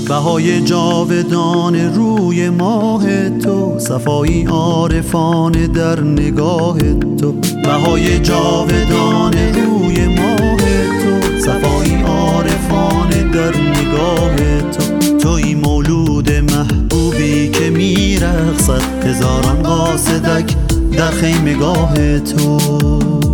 بهای 0.09 0.61
جاودان 0.61 1.75
روی 1.95 2.49
ماه 2.49 3.29
تو 3.29 3.79
صفایی 3.79 4.45
عارفان 4.45 5.51
در 5.51 6.01
نگاه 6.01 6.77
تو. 7.19 7.31
بهای 7.63 8.19
جاودان 8.19 9.33
روی 9.33 10.07
ماه 10.07 10.57
تو 11.01 11.39
صفایی 11.39 12.01
عارفان 12.01 13.09
در 13.09 13.57
نگاه 13.57 14.35
تو. 14.71 15.17
توی 15.17 15.55
مولود 15.55 16.31
محبوبی 16.31 17.49
که 17.49 17.69
میرقصد 17.69 19.05
هزاران 19.05 19.63
قاصدک 19.63 20.55
در 20.91 21.11
خیمگاه 21.11 22.19
تو. 22.19 23.28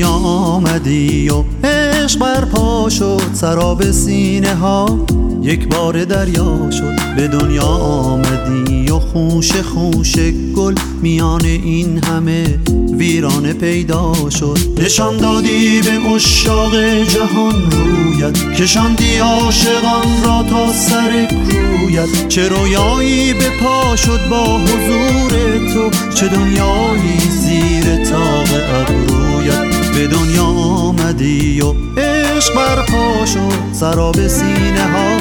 دنیا 0.00 0.14
آمدی 0.14 1.28
و 1.28 1.44
عشق 1.64 2.18
برپا 2.18 2.88
شد 2.88 3.22
سراب 3.32 3.90
سینه 3.90 4.54
ها 4.54 5.06
یک 5.42 5.68
بار 5.68 6.04
دریا 6.04 6.70
شد. 6.70 7.16
به 7.16 7.28
دنیا 7.28 7.66
آمدی 7.66 8.90
و 8.90 8.98
خوش 8.98 9.52
خوش 9.52 10.16
گل 10.56 10.74
میان 11.02 11.44
این 11.44 12.04
همه 12.04 12.58
ویرانه 12.92 13.52
پیدا 13.52 14.12
شد. 14.30 14.58
نشان 14.78 15.16
دادی 15.16 15.80
به 15.82 16.10
اشاق 16.14 16.76
جهان 17.02 17.70
رویت 17.70 18.52
کشاندی 18.54 19.16
عاشقان 19.18 20.24
را 20.24 20.42
تا 20.50 20.72
سر 20.72 21.26
کویت. 21.26 22.28
چه 22.28 22.48
رویایی 22.48 23.34
به 23.34 23.50
پا 23.62 23.96
شد 23.96 24.28
با 24.30 24.58
حضور 24.58 25.30
تو 25.74 26.10
چه 26.14 26.28
دنیایی 26.28 27.18
زیر 27.30 28.04
تاق 28.04 28.48
ابرویت. 28.74 29.69
به 29.94 30.06
دنیا 30.06 30.44
آمدی 30.44 31.60
و 31.60 31.74
عشق 32.00 32.54
برپا 32.54 33.26
شد 33.26 33.72
سراب 33.72 34.26
سینه 34.26 34.88
ها 34.88 35.16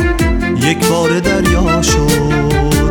یک 0.68 0.88
بار 0.88 1.20
دریا 1.20 1.82
شد. 1.82 2.90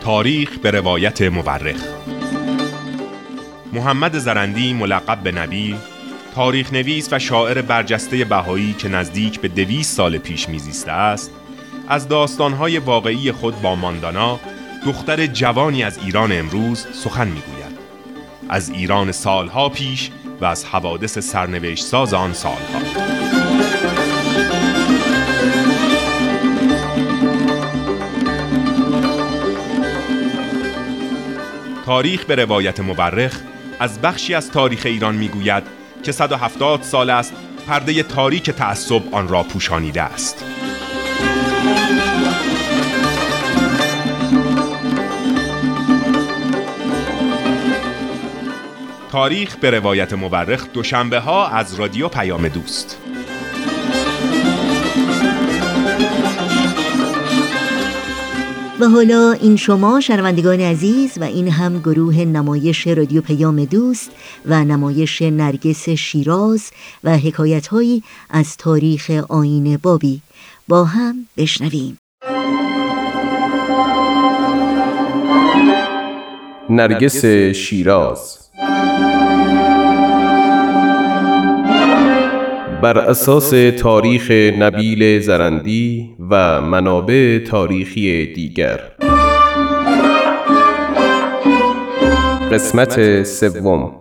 تاریخ 0.00 0.58
به 0.58 0.70
روایت 0.70 1.22
مورخ. 1.22 1.80
محمد 3.72 4.18
زرندی 4.18 4.72
ملقب 4.72 5.22
به 5.22 5.32
نبی 5.32 5.76
تاریخ 6.34 6.72
نویس 6.72 7.08
و 7.12 7.18
شاعر 7.18 7.62
برجسته 7.62 8.24
بهایی 8.24 8.72
که 8.72 8.88
نزدیک 8.88 9.40
به 9.40 9.48
دویست 9.48 9.96
سال 9.96 10.18
پیش 10.18 10.48
میزیسته 10.48 10.92
است 10.92 11.30
از 11.88 12.08
داستانهای 12.08 12.78
واقعی 12.78 13.32
خود 13.32 13.62
با 13.62 13.74
ماندانا 13.74 14.40
دختر 14.86 15.26
جوانی 15.26 15.82
از 15.82 15.98
ایران 15.98 16.32
امروز 16.32 16.86
سخن 16.92 17.28
می‌گوید. 17.28 17.78
از 18.48 18.70
ایران 18.70 19.12
سالها 19.12 19.68
پیش 19.68 20.10
و 20.40 20.44
از 20.44 20.64
حوادث 20.64 21.18
سرنوشت 21.18 21.84
ساز 21.84 22.14
آن 22.14 22.32
سالها. 22.32 22.80
تاریخ 31.86 32.24
به 32.24 32.34
روایت 32.34 32.80
مورخ 32.80 33.40
از 33.80 34.00
بخشی 34.00 34.34
از 34.34 34.50
تاریخ 34.50 34.82
ایران 34.86 35.14
می‌گوید 35.14 35.79
که 36.02 36.12
170 36.12 36.82
سال 36.82 37.10
است 37.10 37.32
پرده 37.66 38.02
تاریک 38.02 38.50
تعصب 38.50 39.02
آن 39.12 39.28
را 39.28 39.42
پوشانیده 39.42 40.02
است. 40.02 40.44
تاریخ 49.12 49.56
به 49.56 49.70
روایت 49.70 50.12
مورخ 50.12 50.66
دوشنبه 50.72 51.18
ها 51.18 51.48
از 51.48 51.74
رادیو 51.74 52.08
پیام 52.08 52.48
دوست. 52.48 53.09
و 58.80 58.88
حالا 58.88 59.32
این 59.32 59.56
شما 59.56 60.00
شنوندگان 60.00 60.60
عزیز 60.60 61.18
و 61.18 61.24
این 61.24 61.48
هم 61.48 61.78
گروه 61.78 62.18
نمایش 62.18 62.86
رادیو 62.86 63.20
پیام 63.20 63.64
دوست 63.64 64.10
و 64.46 64.64
نمایش 64.64 65.22
نرگس 65.22 65.88
شیراز 65.88 66.70
و 67.04 67.18
حکایت 67.18 67.66
هایی 67.66 68.02
از 68.30 68.56
تاریخ 68.56 69.10
آین 69.28 69.76
بابی. 69.76 70.20
با 70.68 70.84
هم 70.84 71.26
بشنویم. 71.36 71.98
نرگس 76.70 77.24
شیراز. 77.54 78.38
بر 82.82 82.98
اساس 82.98 83.50
تاریخ 83.78 84.30
نبیل 84.30 85.20
زرندی 85.20 86.10
و 86.30 86.60
منابع 86.60 87.38
تاریخی 87.38 88.32
دیگر. 88.34 88.80
قسمت 92.52 93.22
سوم. 93.22 93.92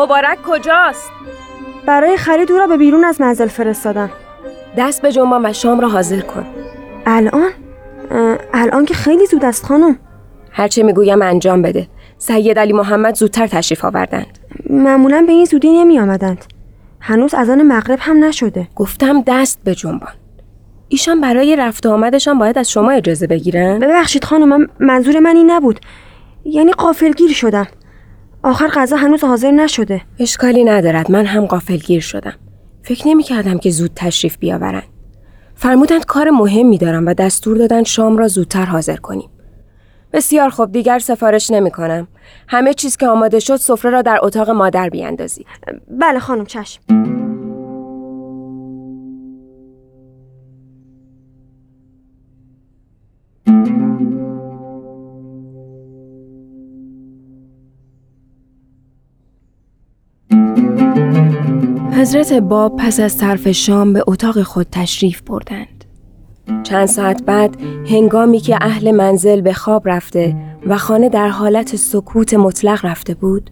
مبارک 0.00 0.38
کجاست؟ 0.42 1.10
برای 1.86 2.16
خرید 2.16 2.52
او 2.52 2.58
را 2.58 2.66
به 2.66 2.76
بیرون 2.76 3.04
از 3.04 3.20
منزل 3.20 3.46
فرستادم. 3.46 4.10
دست 4.76 5.02
به 5.02 5.12
جنبان 5.12 5.46
و 5.46 5.52
شام 5.52 5.80
را 5.80 5.88
حاضر 5.88 6.20
کن. 6.20 6.46
الان؟ 7.06 7.50
الان 8.54 8.84
که 8.84 8.94
خیلی 8.94 9.26
زود 9.26 9.44
است 9.44 9.66
خانم. 9.66 9.98
هرچه 10.50 10.82
می‌گویم 10.82 11.22
انجام 11.22 11.62
بده. 11.62 11.88
سید 12.18 12.58
علی 12.58 12.72
محمد 12.72 13.14
زودتر 13.14 13.46
تشریف 13.46 13.84
آوردند. 13.84 14.38
معمولا 14.70 15.24
به 15.26 15.32
این 15.32 15.44
زودی 15.44 15.70
نمی 15.70 15.98
آمدند 15.98 16.44
هنوز 17.00 17.34
از 17.34 17.50
آن 17.50 17.62
مغرب 17.62 17.98
هم 18.02 18.24
نشده. 18.24 18.68
گفتم 18.76 19.22
دست 19.26 19.60
به 19.64 19.74
جنبان. 19.74 20.12
ایشان 20.88 21.20
برای 21.20 21.56
رفت 21.56 21.86
آمدشان 21.86 22.38
باید 22.38 22.58
از 22.58 22.70
شما 22.70 22.90
اجازه 22.90 23.26
بگیرن؟ 23.26 23.78
ببخشید 23.78 24.24
خانم 24.24 24.48
من 24.48 24.66
منظور 24.80 25.18
من 25.18 25.36
این 25.36 25.50
نبود. 25.50 25.80
یعنی 26.44 26.72
قافلگیر 26.72 27.32
شدم. 27.32 27.66
آخر 28.42 28.68
غذا 28.68 28.96
هنوز 28.96 29.24
حاضر 29.24 29.50
نشده. 29.50 30.00
اشکالی 30.18 30.64
ندارد. 30.64 31.10
من 31.10 31.26
هم 31.26 31.46
غافلگیر 31.46 32.00
شدم. 32.00 32.34
فکر 32.82 33.08
نمی 33.08 33.22
کردم 33.22 33.58
که 33.58 33.70
زود 33.70 33.90
تشریف 33.96 34.38
بیاورند. 34.38 34.82
فرمودند 35.54 36.04
کار 36.04 36.30
مهمی 36.30 36.78
دارم 36.78 37.06
و 37.06 37.14
دستور 37.14 37.56
دادند 37.56 37.86
شام 37.86 38.18
را 38.18 38.28
زودتر 38.28 38.64
حاضر 38.64 38.96
کنیم. 38.96 39.30
بسیار 40.12 40.48
خوب. 40.50 40.72
دیگر 40.72 40.98
سفارش 40.98 41.50
نمی 41.50 41.70
کنم 41.70 42.08
همه 42.48 42.74
چیز 42.74 42.96
که 42.96 43.06
آماده 43.06 43.40
شد 43.40 43.56
سفره 43.56 43.90
را 43.90 44.02
در 44.02 44.18
اتاق 44.22 44.50
مادر 44.50 44.88
بیاندازید. 44.88 45.46
بله 45.88 46.18
خانم 46.18 46.46
چشم. 46.46 46.80
حضرت 61.92 62.32
باب 62.32 62.76
پس 62.76 63.00
از 63.00 63.12
صرف 63.12 63.50
شام 63.50 63.92
به 63.92 64.04
اتاق 64.06 64.42
خود 64.42 64.66
تشریف 64.72 65.22
بردند. 65.22 65.84
چند 66.62 66.86
ساعت 66.86 67.22
بعد 67.22 67.56
هنگامی 67.90 68.40
که 68.40 68.58
اهل 68.60 68.90
منزل 68.90 69.40
به 69.40 69.52
خواب 69.52 69.88
رفته 69.88 70.36
و 70.66 70.78
خانه 70.78 71.08
در 71.08 71.28
حالت 71.28 71.76
سکوت 71.76 72.34
مطلق 72.34 72.86
رفته 72.86 73.14
بود 73.14 73.50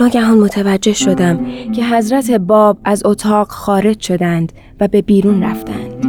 ناگهان 0.00 0.38
متوجه 0.38 0.92
شدم 0.92 1.46
که 1.72 1.84
حضرت 1.84 2.30
باب 2.30 2.78
از 2.84 3.02
اتاق 3.04 3.48
خارج 3.48 4.00
شدند 4.00 4.52
و 4.80 4.88
به 4.88 5.02
بیرون 5.02 5.42
رفتند. 5.42 6.06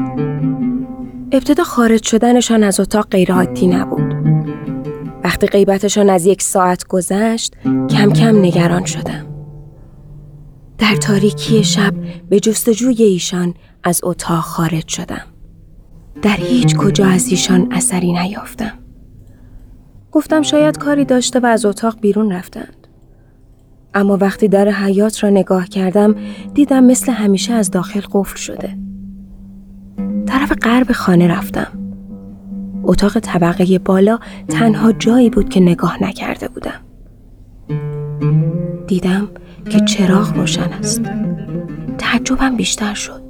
ابتدا 1.31 1.63
خارج 1.63 2.03
شدنشان 2.03 2.63
از 2.63 2.79
اتاق 2.79 3.07
غیرعادی 3.11 3.67
نبود. 3.67 4.15
وقتی 5.23 5.47
غیبتشان 5.47 6.09
از 6.09 6.25
یک 6.25 6.41
ساعت 6.41 6.87
گذشت 6.87 7.55
کم 7.63 8.13
کم 8.13 8.39
نگران 8.39 8.85
شدم. 8.85 9.30
در 10.81 10.95
تاریکی 10.95 11.63
شب 11.63 11.93
به 12.29 12.39
جستجوی 12.39 13.03
ایشان 13.03 13.53
از 13.83 14.01
اتاق 14.03 14.39
خارج 14.39 14.87
شدم. 14.87 15.25
در 16.21 16.37
هیچ 16.37 16.75
کجا 16.75 17.05
از 17.05 17.27
ایشان 17.27 17.67
اثری 17.71 18.11
نیافتم. 18.11 18.71
گفتم 20.11 20.41
شاید 20.41 20.77
کاری 20.77 21.05
داشته 21.05 21.39
و 21.39 21.45
از 21.45 21.65
اتاق 21.65 21.99
بیرون 21.99 22.31
رفتند. 22.31 22.87
اما 23.93 24.17
وقتی 24.17 24.47
در 24.47 24.69
حیات 24.69 25.23
را 25.23 25.29
نگاه 25.29 25.67
کردم 25.67 26.15
دیدم 26.53 26.83
مثل 26.83 27.11
همیشه 27.11 27.53
از 27.53 27.71
داخل 27.71 28.01
قفل 28.11 28.37
شده. 28.37 28.77
طرف 30.25 30.51
غرب 30.51 30.91
خانه 30.91 31.27
رفتم. 31.27 31.79
اتاق 32.83 33.19
طبقه 33.19 33.79
بالا 33.79 34.19
تنها 34.47 34.91
جایی 34.91 35.29
بود 35.29 35.49
که 35.49 35.59
نگاه 35.59 36.03
نکرده 36.03 36.47
بودم. 36.47 36.81
دیدم 38.87 39.27
که 39.69 39.79
چراغ 39.79 40.37
روشن 40.37 40.69
است. 40.79 41.01
تعجبم 41.97 42.55
بیشتر 42.55 42.93
شد. 42.93 43.21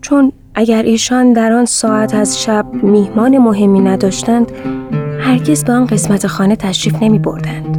چون 0.00 0.32
اگر 0.54 0.82
ایشان 0.82 1.32
در 1.32 1.52
آن 1.52 1.64
ساعت 1.64 2.14
از 2.14 2.42
شب 2.42 2.66
میهمان 2.82 3.38
مهمی 3.38 3.80
نداشتند 3.80 4.52
هرگز 5.20 5.64
به 5.64 5.72
آن 5.72 5.86
قسمت 5.86 6.26
خانه 6.26 6.56
تشریف 6.56 7.02
نمی 7.02 7.18
بردند. 7.18 7.78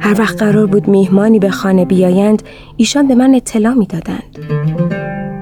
هر 0.00 0.20
وقت 0.20 0.42
قرار 0.42 0.66
بود 0.66 0.88
میهمانی 0.88 1.38
به 1.38 1.50
خانه 1.50 1.84
بیایند 1.84 2.42
ایشان 2.76 3.08
به 3.08 3.14
من 3.14 3.34
اطلاع 3.34 3.74
می 3.74 3.86
دادند. 3.86 4.38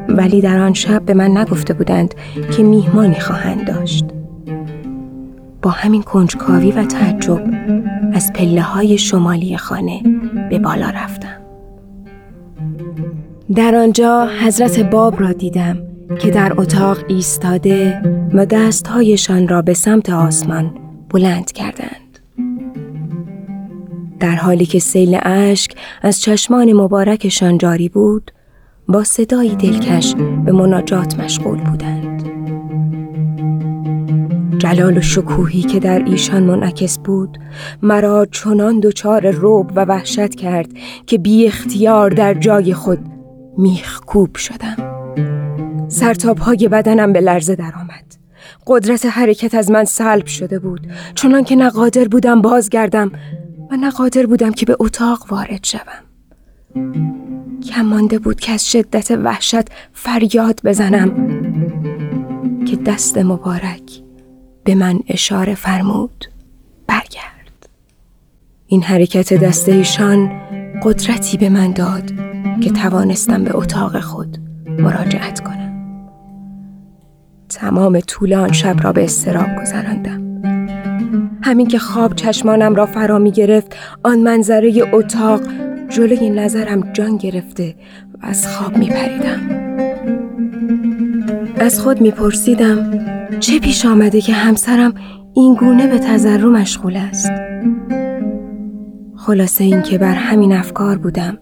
ولی 0.09 0.41
در 0.41 0.59
آن 0.59 0.75
شب 0.75 1.03
به 1.03 1.15
من 1.15 1.37
نگفته 1.37 1.75
بودند 1.75 2.15
که 2.57 2.63
میهمانی 2.63 3.21
خواهند 3.21 3.67
داشت. 3.67 4.05
با 5.63 5.71
همین 5.71 6.03
کنجکاوی 6.03 6.73
و 6.73 6.85
تعجب 6.85 7.43
از 8.13 8.33
پله 8.33 8.63
های 8.63 8.99
شمالی 8.99 9.57
خانه 9.57 10.03
به 10.51 10.59
بالا 10.59 10.91
رفتم. 10.91 11.41
در 13.55 13.75
آنجا 13.75 14.29
حضرت 14.43 14.81
باب 14.81 15.21
را 15.21 15.33
دیدم 15.33 15.79
که 16.21 16.31
در 16.31 16.53
اتاق 16.57 16.99
ایستاده 17.09 18.03
و 18.35 18.47
دستهایشان 18.47 19.49
را 19.49 19.63
به 19.63 19.75
سمت 19.75 20.11
آسمان 20.11 20.75
بلند 21.11 21.53
کردند. 21.53 22.19
در 24.21 24.35
حالی 24.35 24.67
که 24.67 24.79
سیل 24.79 25.19
اشک 25.23 25.75
از 26.03 26.21
چشمان 26.21 26.73
مبارکشان 26.73 27.59
جاری 27.59 27.89
بود، 27.89 28.33
با 28.89 29.05
صدایی 29.05 29.57
دلکش 29.57 30.15
به 30.45 30.53
مناجات 30.53 31.21
مشغول 31.21 31.59
بودند. 31.59 32.18
جلال 34.59 34.99
و 34.99 35.01
شکوهی 35.01 35.63
که 35.63 35.81
در 35.81 36.05
ایشان 36.05 36.43
منعکس 36.43 36.99
بود 36.99 37.39
مرا 37.83 38.27
چنان 38.27 38.81
دچار 38.81 39.31
روب 39.31 39.73
و 39.75 39.85
وحشت 39.85 40.35
کرد 40.35 40.69
که 41.07 41.19
بی 41.19 41.47
اختیار 41.47 42.11
در 42.11 42.35
جای 42.35 42.75
خود 42.75 42.99
میخکوب 43.59 44.37
شدم. 44.37 44.77
سرتاب 45.89 46.39
های 46.39 46.69
بدنم 46.69 47.13
به 47.13 47.21
لرزه 47.21 47.55
درآمد. 47.55 48.05
قدرت 48.67 49.07
حرکت 49.07 49.55
از 49.55 49.71
من 49.71 49.85
سلب 49.85 50.27
شده 50.27 50.59
بود. 50.59 50.87
چنان 51.15 51.45
که 51.45 51.57
نه 51.57 51.71
بودم 52.11 52.43
بازگردم 52.43 53.13
و 53.71 53.77
نه 53.77 53.91
قادر 53.91 54.27
بودم 54.27 54.53
که 54.53 54.67
به 54.67 54.77
اتاق 54.81 55.27
وارد 55.31 55.65
شوم. 55.65 56.09
کم 57.69 57.83
مانده 57.83 58.19
بود 58.19 58.41
که 58.41 58.53
از 58.53 58.71
شدت 58.71 59.11
وحشت 59.11 59.65
فریاد 59.93 60.61
بزنم 60.65 61.11
که 62.65 62.77
دست 62.77 63.19
مبارک 63.19 64.08
به 64.69 64.75
من 64.75 65.01
اشاره 65.09 65.55
فرمود. 65.55 66.25
برگرد. 66.87 67.69
این 68.67 68.83
حرکت 68.83 69.35
دست 69.35 69.69
ایشان 69.69 70.31
قدرتی 70.83 71.37
به 71.37 71.49
من 71.49 71.73
داد 71.73 72.13
که 72.61 72.71
توانستم 72.71 73.45
به 73.45 73.57
اتاق 73.57 74.01
خود 74.01 74.39
مراجعت 74.79 75.41
کنم. 75.41 75.73
تمام 77.49 78.01
طول 78.01 78.35
آن 78.35 78.53
شب 78.53 78.77
را 78.83 78.93
به 78.93 79.05
استراب 79.05 79.49
گذراندم. 79.63 80.43
همین 81.43 81.67
که 81.67 81.79
خواب 81.79 82.15
چشمانم 82.15 82.75
را 82.75 82.87
فرا 82.87 83.19
می 83.19 83.33
گرفت 83.33 83.77
آن 84.05 84.19
منظره 84.19 84.83
اتاق 84.93 85.41
جلوی 85.89 86.31
نظرم 86.31 86.93
جان 86.93 87.17
گرفته 87.17 87.75
و 88.23 88.27
از 88.27 88.49
خواب 88.49 88.77
می 88.77 88.89
پریدم. 88.89 89.41
از 91.61 91.81
خود 91.81 92.01
می 92.01 92.11
پرسیدم 92.11 93.18
چه 93.41 93.59
پیش 93.59 93.87
آمده 93.87 94.21
که 94.21 94.33
همسرم 94.33 94.95
این 95.35 95.55
گونه 95.55 95.87
به 95.87 95.99
تذرو 95.99 96.51
مشغول 96.51 96.97
است؟ 96.97 97.31
خلاصه 99.17 99.65
این 99.65 99.83
که 99.83 99.99
بر 99.99 100.15
همین 100.15 100.53
افکار 100.53 100.99
بودم 100.99 101.39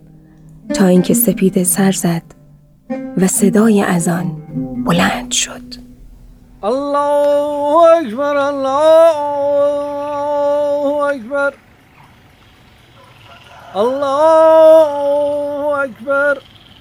تا 0.74 0.86
اینکه 0.86 1.14
سپید 1.14 1.62
سر 1.62 1.92
زد 1.92 2.22
و 3.16 3.26
صدای 3.26 3.82
از 3.82 4.08
آن 4.08 4.42
بلند 4.84 5.32
شد. 5.32 5.62
الله 6.62 7.96
اکبر 7.98 8.36
الله 8.36 9.26
اکبر. 11.04 11.52
الله 13.74 14.58
اکبر 15.78 16.38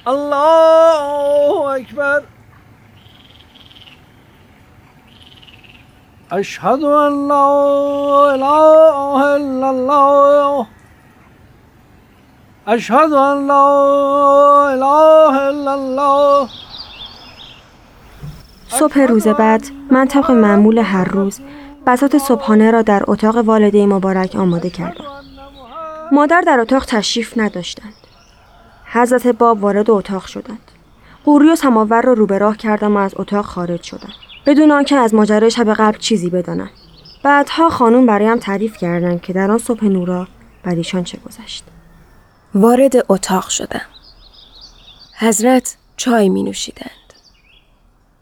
الله 0.08 1.70
اکبر. 1.70 2.35
اشهد 6.36 6.84
ان 6.84 7.28
لا 7.28 7.50
اله 8.34 9.22
الا 9.36 9.70
الله 9.70 10.68
اشهد 12.68 13.14
ان 13.14 13.48
لا 13.48 13.68
اله 14.74 15.36
الا 15.50 15.74
الله 15.74 16.50
صبح 18.68 19.00
روز 19.00 19.28
بعد 19.28 19.66
من 19.92 20.08
طبق 20.08 20.32
معمول 20.32 20.78
هر 20.80 21.04
روز 21.04 21.40
بسات 21.88 22.18
صبحانه 22.18 22.72
را 22.72 22.82
در 22.82 23.04
اتاق 23.08 23.38
والده 23.38 23.86
مبارک 23.86 24.36
آماده 24.36 24.70
کردم. 24.70 25.06
مادر 26.12 26.42
در 26.42 26.60
اتاق 26.60 26.86
تشریف 26.86 27.34
نداشتند. 27.38 27.94
حضرت 28.86 29.28
باب 29.28 29.64
وارد 29.64 29.92
اتاق 29.92 30.26
شدند. 30.26 30.72
قوری 31.26 31.50
و 31.50 31.56
سماور 31.56 32.02
را 32.02 32.14
رو 32.14 32.26
به 32.26 32.38
راه 32.38 32.58
کردم 32.58 32.96
و 32.96 33.00
از 33.00 33.14
اتاق 33.18 33.46
خارج 33.46 33.84
شدم 33.84 34.14
بدون 34.46 34.72
آنکه 34.72 34.96
از 34.96 35.14
ماجرای 35.14 35.52
شب 35.52 35.74
قبل 35.74 35.98
چیزی 35.98 36.30
بدانم. 36.30 36.70
بعدها 37.24 37.70
خانم 37.70 38.06
برایم 38.06 38.40
تعریف 38.40 38.78
کردند 38.78 39.22
که 39.22 39.34
در 39.34 39.52
آن 39.52 39.58
صبح 39.58 39.86
نورا 39.86 40.28
بر 40.64 40.76
ایشان 40.76 41.04
چه 41.04 41.18
گذشت. 41.26 41.64
وارد 42.56 42.94
اتاق 43.10 43.50
شدم. 43.50 43.86
حضرت 45.18 45.78
چای 45.98 46.30
می 46.30 46.44
نوشیدند. 46.44 46.90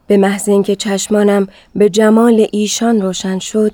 به 0.07 0.17
محض 0.17 0.49
اینکه 0.49 0.76
چشمانم 0.76 1.47
به 1.76 1.89
جمال 1.89 2.47
ایشان 2.51 3.01
روشن 3.01 3.39
شد 3.39 3.71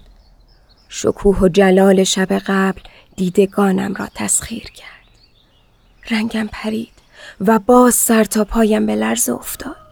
شکوه 0.90 1.40
و 1.40 1.48
جلال 1.48 2.04
شب 2.04 2.34
قبل 2.34 2.82
دیدگانم 3.16 3.94
را 3.94 4.08
تسخیر 4.16 4.64
کرد. 4.64 4.90
رنگم 6.10 6.50
پرید 6.52 6.94
و 7.42 7.60
باز 7.60 7.96
سر 7.96 8.24
تا 8.24 8.44
پایم 8.44 8.86
به 8.86 8.96
لرز 8.96 9.30
افتاد. 9.30 9.89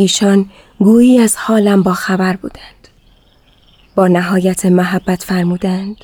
ایشان 0.00 0.50
گویی 0.78 1.18
از 1.18 1.36
حالم 1.36 1.82
با 1.82 1.92
خبر 1.92 2.36
بودند. 2.36 2.88
با 3.94 4.08
نهایت 4.08 4.66
محبت 4.66 5.22
فرمودند 5.22 5.96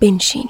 بنشینید. 0.00 0.48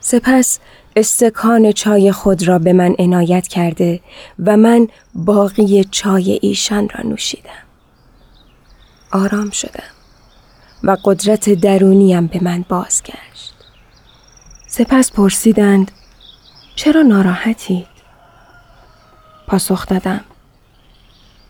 سپس 0.00 0.58
استکان 0.96 1.72
چای 1.72 2.12
خود 2.12 2.48
را 2.48 2.58
به 2.58 2.72
من 2.72 2.94
عنایت 2.98 3.48
کرده 3.48 4.00
و 4.38 4.56
من 4.56 4.88
باقی 5.14 5.84
چای 5.84 6.38
ایشان 6.42 6.88
را 6.88 7.10
نوشیدم. 7.10 7.66
آرام 9.12 9.50
شدم 9.50 9.92
و 10.82 10.96
قدرت 11.04 11.50
درونیم 11.50 12.26
به 12.26 12.40
من 12.42 12.64
بازگشت. 12.68 13.54
سپس 14.66 15.12
پرسیدند 15.12 15.90
چرا 16.76 17.02
ناراحتید؟ 17.02 17.91
پاسخ 19.52 19.86
دادم. 19.86 20.20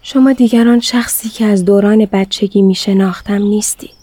شما 0.02 0.32
دیگران 0.32 0.80
شخصی 0.80 1.28
که 1.28 1.44
از 1.44 1.64
دوران 1.64 2.06
بچگی 2.06 2.62
می 2.62 2.74
شناختم 2.74 3.42
نیستید. 3.42 3.94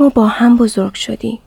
ما 0.00 0.08
با 0.08 0.26
هم 0.26 0.56
بزرگ 0.56 0.94
شدیم. 0.94 1.38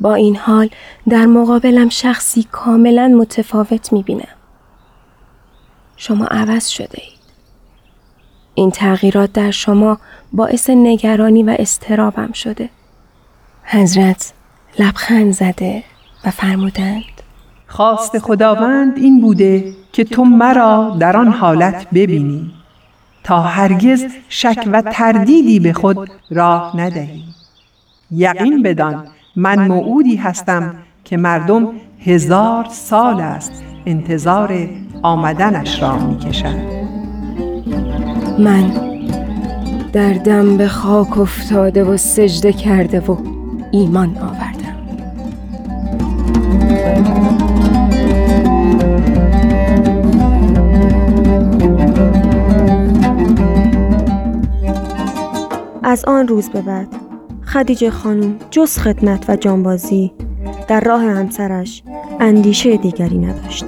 با 0.00 0.14
این 0.14 0.36
حال 0.36 0.70
در 1.08 1.26
مقابلم 1.26 1.88
شخصی 1.88 2.42
کاملا 2.52 3.08
متفاوت 3.08 3.92
می 3.92 4.02
بینم 4.02 4.34
شما 5.96 6.24
عوض 6.24 6.68
شده 6.68 6.98
اید. 7.02 7.20
این 8.54 8.70
تغییرات 8.70 9.32
در 9.32 9.50
شما 9.50 9.98
باعث 10.32 10.70
نگرانی 10.70 11.42
و 11.42 11.56
استرابم 11.58 12.32
شده. 12.32 12.70
حضرت 13.64 14.32
لبخند 14.78 15.32
زده 15.32 15.84
و 16.24 16.30
فرمودند 16.30 17.11
خواست 17.72 18.18
خداوند 18.18 18.98
این 18.98 19.20
بوده 19.20 19.64
که 19.92 20.04
تو 20.04 20.24
مرا 20.24 20.96
در 21.00 21.16
آن 21.16 21.28
حالت 21.28 21.86
ببینی 21.94 22.50
تا 23.24 23.40
هرگز 23.40 24.04
شک 24.28 24.68
و 24.72 24.82
تردیدی 24.82 25.60
به 25.60 25.72
خود 25.72 26.10
راه 26.30 26.80
ندهی. 26.80 27.22
یقین 28.10 28.62
بدان 28.62 29.04
من 29.36 29.68
موعودی 29.68 30.16
هستم 30.16 30.74
که 31.04 31.16
مردم 31.16 31.68
هزار 32.04 32.66
سال 32.70 33.20
است 33.20 33.62
انتظار 33.86 34.68
آمدنش 35.02 35.82
را 35.82 35.96
می‌کشند. 35.98 36.66
من 38.38 38.70
در 39.92 40.12
دم 40.12 40.56
به 40.56 40.68
خاک 40.68 41.18
افتاده 41.18 41.84
و 41.84 41.96
سجده 41.96 42.52
کرده 42.52 43.00
و 43.00 43.16
ایمان 43.72 44.16
آوردم. 44.18 44.52
از 55.92 56.04
آن 56.04 56.28
روز 56.28 56.48
به 56.48 56.62
بعد 56.62 56.88
خدیجه 57.46 57.90
خانم 57.90 58.38
جز 58.50 58.78
خدمت 58.78 59.30
و 59.30 59.36
جانبازی 59.36 60.12
در 60.68 60.80
راه 60.80 61.02
همسرش 61.02 61.82
اندیشه 62.20 62.76
دیگری 62.76 63.18
نداشت. 63.18 63.64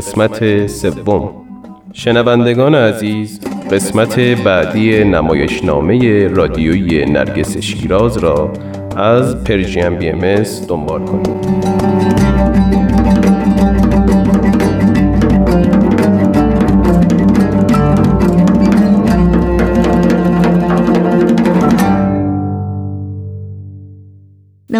قسمت 0.00 0.66
سوم. 0.66 1.30
شنوندگان 1.92 2.74
عزیز 2.74 3.40
قسمت 3.70 4.20
بعدی 4.20 5.04
نمایشنامه 5.04 6.28
رادیویی 6.28 7.04
نرگس 7.04 7.56
شیراز 7.58 8.16
را 8.16 8.52
از 8.96 9.44
پرژیم 9.44 9.94
بی 9.94 10.08
ام 10.08 10.42
دنبال 10.68 11.04
کنید. 11.04 12.99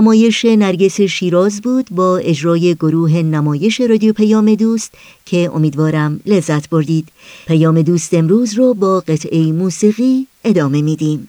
نمایش 0.01 0.45
نرگس 0.45 1.01
شیراز 1.01 1.61
بود 1.61 1.87
با 1.91 2.19
اجرای 2.19 2.75
گروه 2.75 3.13
نمایش 3.13 3.81
رادیو 3.81 4.13
پیام 4.13 4.55
دوست 4.55 4.95
که 5.27 5.51
امیدوارم 5.55 6.21
لذت 6.27 6.69
بردید. 6.69 7.09
پیام 7.47 7.83
دوست 7.83 8.15
امروز 8.15 8.55
رو 8.55 8.75
با 8.75 9.01
قطعه 9.01 9.53
موسیقی 9.53 10.27
ادامه 10.45 10.83
میدیم. 10.83 11.29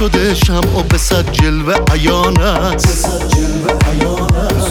شده 0.00 0.34
شمع 0.34 0.82
به 0.82 0.98
صد 0.98 1.32
جلوه 1.32 1.74
عیانت 1.92 3.06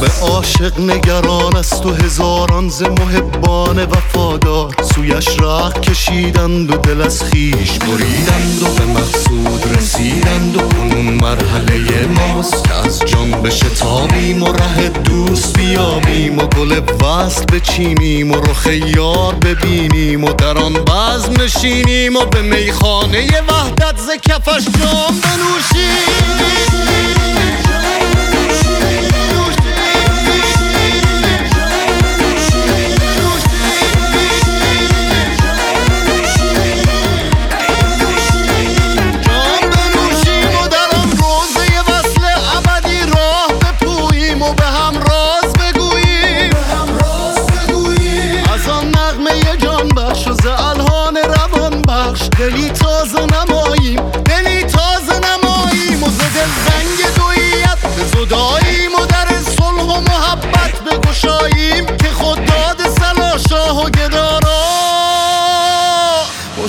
به 0.01 0.07
عاشق 0.21 0.79
نگران 0.79 1.55
است 1.55 1.85
و 1.85 1.93
هزاران 1.93 2.69
ز 2.69 2.81
محبان 2.83 3.83
وفادار. 3.83 4.75
سویش 4.95 5.27
راه 5.39 5.73
کشیدند 5.73 6.71
و 6.71 6.77
دل 6.77 7.01
از 7.01 7.23
خیش 7.23 7.71
بریدند 7.79 8.61
و 8.63 8.65
به 8.65 8.85
مقصود 8.85 9.77
رسیدند 9.77 10.55
و 10.55 10.59
کنون 10.59 11.05
مرحله 11.05 12.07
ماست 12.07 12.63
که 12.63 12.73
از 12.73 12.99
جان 13.05 13.31
بشتابیم 13.31 14.43
و 14.43 14.51
ره 14.51 14.89
دوست 14.89 15.58
بیابیم 15.69 16.37
و 16.37 16.47
گل 16.47 16.81
وصل 17.03 17.45
بچینیم 17.45 18.31
و 18.31 18.35
رخ 18.35 18.67
یار 18.67 19.35
ببینیم 19.35 20.23
و 20.23 20.33
در 20.33 20.57
آن 20.57 20.73
بزم 20.73 21.41
نشینیم 21.41 22.15
و 22.15 22.25
به 22.25 22.41
میخانه 22.41 23.41
وحدت 23.41 23.97
ز 23.97 24.09
کفش 24.29 24.65
جام 24.79 25.19
بنوشیم. 25.23 26.49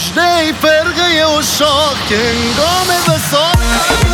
שני 0.01 0.53
פרגי 0.61 1.23
אושות, 1.25 1.97
כן 2.09 2.35
גומר 2.57 3.17
וסוף. 3.17 4.10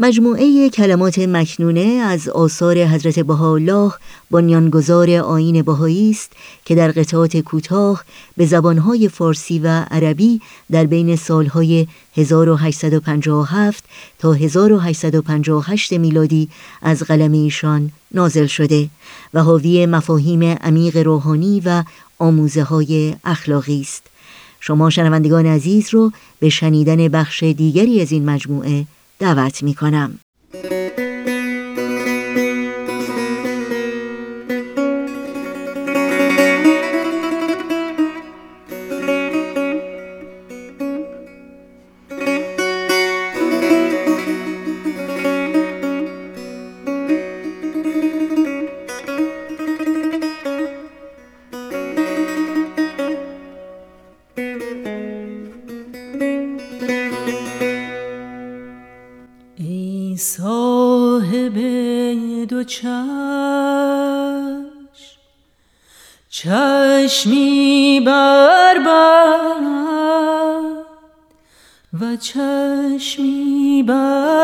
مجموعه 0.00 0.70
کلمات 0.70 1.18
مکنونه 1.18 1.80
از 1.80 2.28
آثار 2.28 2.84
حضرت 2.84 3.18
بهاءالله 3.18 3.92
بنیانگذار 4.30 5.10
آیین 5.10 5.62
بهایی 5.62 6.10
است 6.10 6.32
که 6.64 6.74
در 6.74 6.90
قطعات 6.90 7.36
کوتاه 7.36 8.04
به 8.36 8.46
زبانهای 8.46 9.08
فارسی 9.08 9.58
و 9.58 9.66
عربی 9.90 10.40
در 10.70 10.86
بین 10.86 11.16
سالهای 11.16 11.86
1857 12.16 13.84
تا 14.18 14.32
1858 14.32 15.92
میلادی 15.92 16.48
از 16.82 17.02
قلم 17.02 17.32
ایشان 17.32 17.90
نازل 18.14 18.46
شده 18.46 18.88
و 19.34 19.42
حاوی 19.42 19.86
مفاهیم 19.86 20.42
عمیق 20.42 20.96
روحانی 20.96 21.62
و 21.64 21.84
آموزه 22.18 22.62
های 22.62 23.16
اخلاقی 23.24 23.80
است. 23.80 24.02
شما 24.60 24.90
شنوندگان 24.90 25.46
عزیز 25.46 25.94
رو 25.94 26.12
به 26.40 26.48
شنیدن 26.48 27.08
بخش 27.08 27.42
دیگری 27.42 28.00
از 28.00 28.12
این 28.12 28.30
مجموعه 28.30 28.86
دعوت 29.18 29.62
می 29.62 29.74
کنم. 29.74 30.18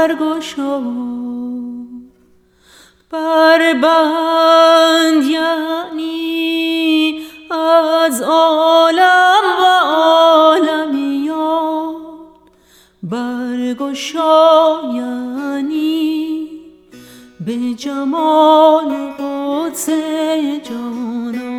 برگشا. 0.09 0.81
بر 3.11 3.75
بند 3.83 5.25
یعنی 5.25 7.21
از 7.51 8.23
عالم 8.23 9.45
و 9.61 9.65
عالمیان. 9.85 11.95
برگشا 13.03 14.81
یعنی 14.95 16.49
به 17.47 17.75
جمال 17.77 18.91
قدس 19.19 19.91
جانان. 20.69 21.54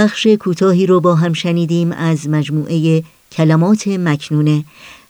بخش 0.00 0.26
کوتاهی 0.26 0.86
رو 0.86 1.00
با 1.00 1.14
هم 1.14 1.32
شنیدیم 1.32 1.92
از 1.92 2.28
مجموعه 2.28 3.02
کلمات 3.32 3.88
مکنونه. 3.88 4.64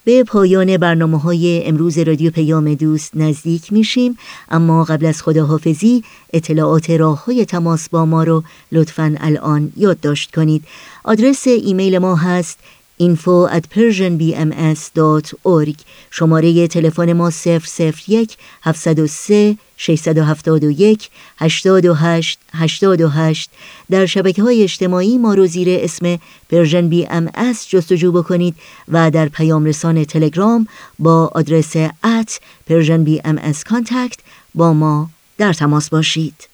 به 0.04 0.24
پایان 0.24 0.76
برنامه 0.76 1.18
های 1.18 1.62
امروز 1.66 1.98
رادیو 1.98 2.30
پیام 2.30 2.74
دوست 2.74 3.16
نزدیک 3.16 3.72
میشیم 3.72 4.18
اما 4.50 4.84
قبل 4.84 5.06
از 5.06 5.22
خداحافظی 5.22 6.04
اطلاعات 6.32 6.90
راه 6.90 7.24
های 7.24 7.44
تماس 7.44 7.88
با 7.88 8.04
ما 8.04 8.24
رو 8.24 8.42
لطفا 8.72 9.14
الان 9.20 9.72
یادداشت 9.76 10.34
کنید. 10.34 10.64
آدرس 11.04 11.46
ایمیل 11.46 11.98
ما 11.98 12.16
هست 12.16 12.58
info 13.00 13.48
at 13.56 13.64
persianbms.org 13.74 15.78
شماره 16.10 16.68
تلفن 16.68 17.12
ما 17.12 17.30
001 17.30 18.36
703 18.62 19.56
671 19.76 21.10
828 21.38 22.38
828 22.54 23.50
در 23.90 24.06
شبکه 24.06 24.42
های 24.42 24.62
اجتماعی 24.62 25.18
ما 25.18 25.34
رو 25.34 25.46
زیر 25.46 25.68
اسم 25.70 26.18
Persian 26.50 26.88
BMS 26.88 27.28
جستجو 27.70 28.12
بکنید 28.12 28.54
و 28.88 29.10
در 29.10 29.28
پیام 29.28 29.64
رسان 29.64 30.04
تلگرام 30.04 30.66
با 30.98 31.30
آدرس 31.34 31.76
at 32.04 32.40
S 33.38 33.64
contact 33.64 34.18
با 34.54 34.72
ما 34.72 35.10
در 35.38 35.52
تماس 35.52 35.88
باشید. 35.88 36.49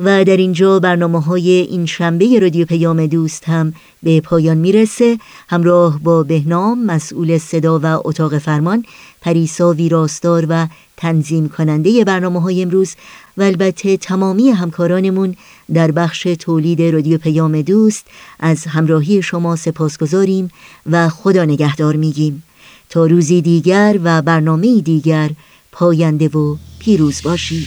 و 0.00 0.24
در 0.24 0.36
اینجا 0.36 0.80
برنامه 0.80 1.20
های 1.20 1.50
این 1.50 1.86
شنبه 1.86 2.38
رادیو 2.38 2.66
پیام 2.66 3.06
دوست 3.06 3.48
هم 3.48 3.74
به 4.02 4.20
پایان 4.20 4.56
می‌رسه. 4.56 5.18
همراه 5.48 6.00
با 6.02 6.22
بهنام 6.22 6.84
مسئول 6.84 7.38
صدا 7.38 7.80
و 7.82 7.86
اتاق 8.04 8.38
فرمان 8.38 8.84
پریسا 9.20 9.72
ویراستار 9.72 10.46
و 10.48 10.66
تنظیم 10.96 11.48
کننده 11.48 12.04
برنامه 12.04 12.40
های 12.40 12.62
امروز 12.62 12.94
و 13.36 13.42
البته 13.42 13.96
تمامی 13.96 14.48
همکارانمون 14.48 15.36
در 15.74 15.90
بخش 15.90 16.22
تولید 16.22 16.82
رادیو 16.82 17.18
پیام 17.18 17.62
دوست 17.62 18.06
از 18.40 18.64
همراهی 18.64 19.22
شما 19.22 19.56
سپاسگزاریم 19.56 20.50
و 20.90 21.08
خدا 21.08 21.44
نگهدار 21.44 21.96
میگیم. 21.96 22.42
تا 22.90 23.06
روزی 23.06 23.42
دیگر 23.42 23.98
و 24.04 24.22
برنامه 24.22 24.80
دیگر 24.80 25.30
پاینده 25.72 26.28
و 26.28 26.56
پیروز 26.78 27.22
باشید. 27.22 27.66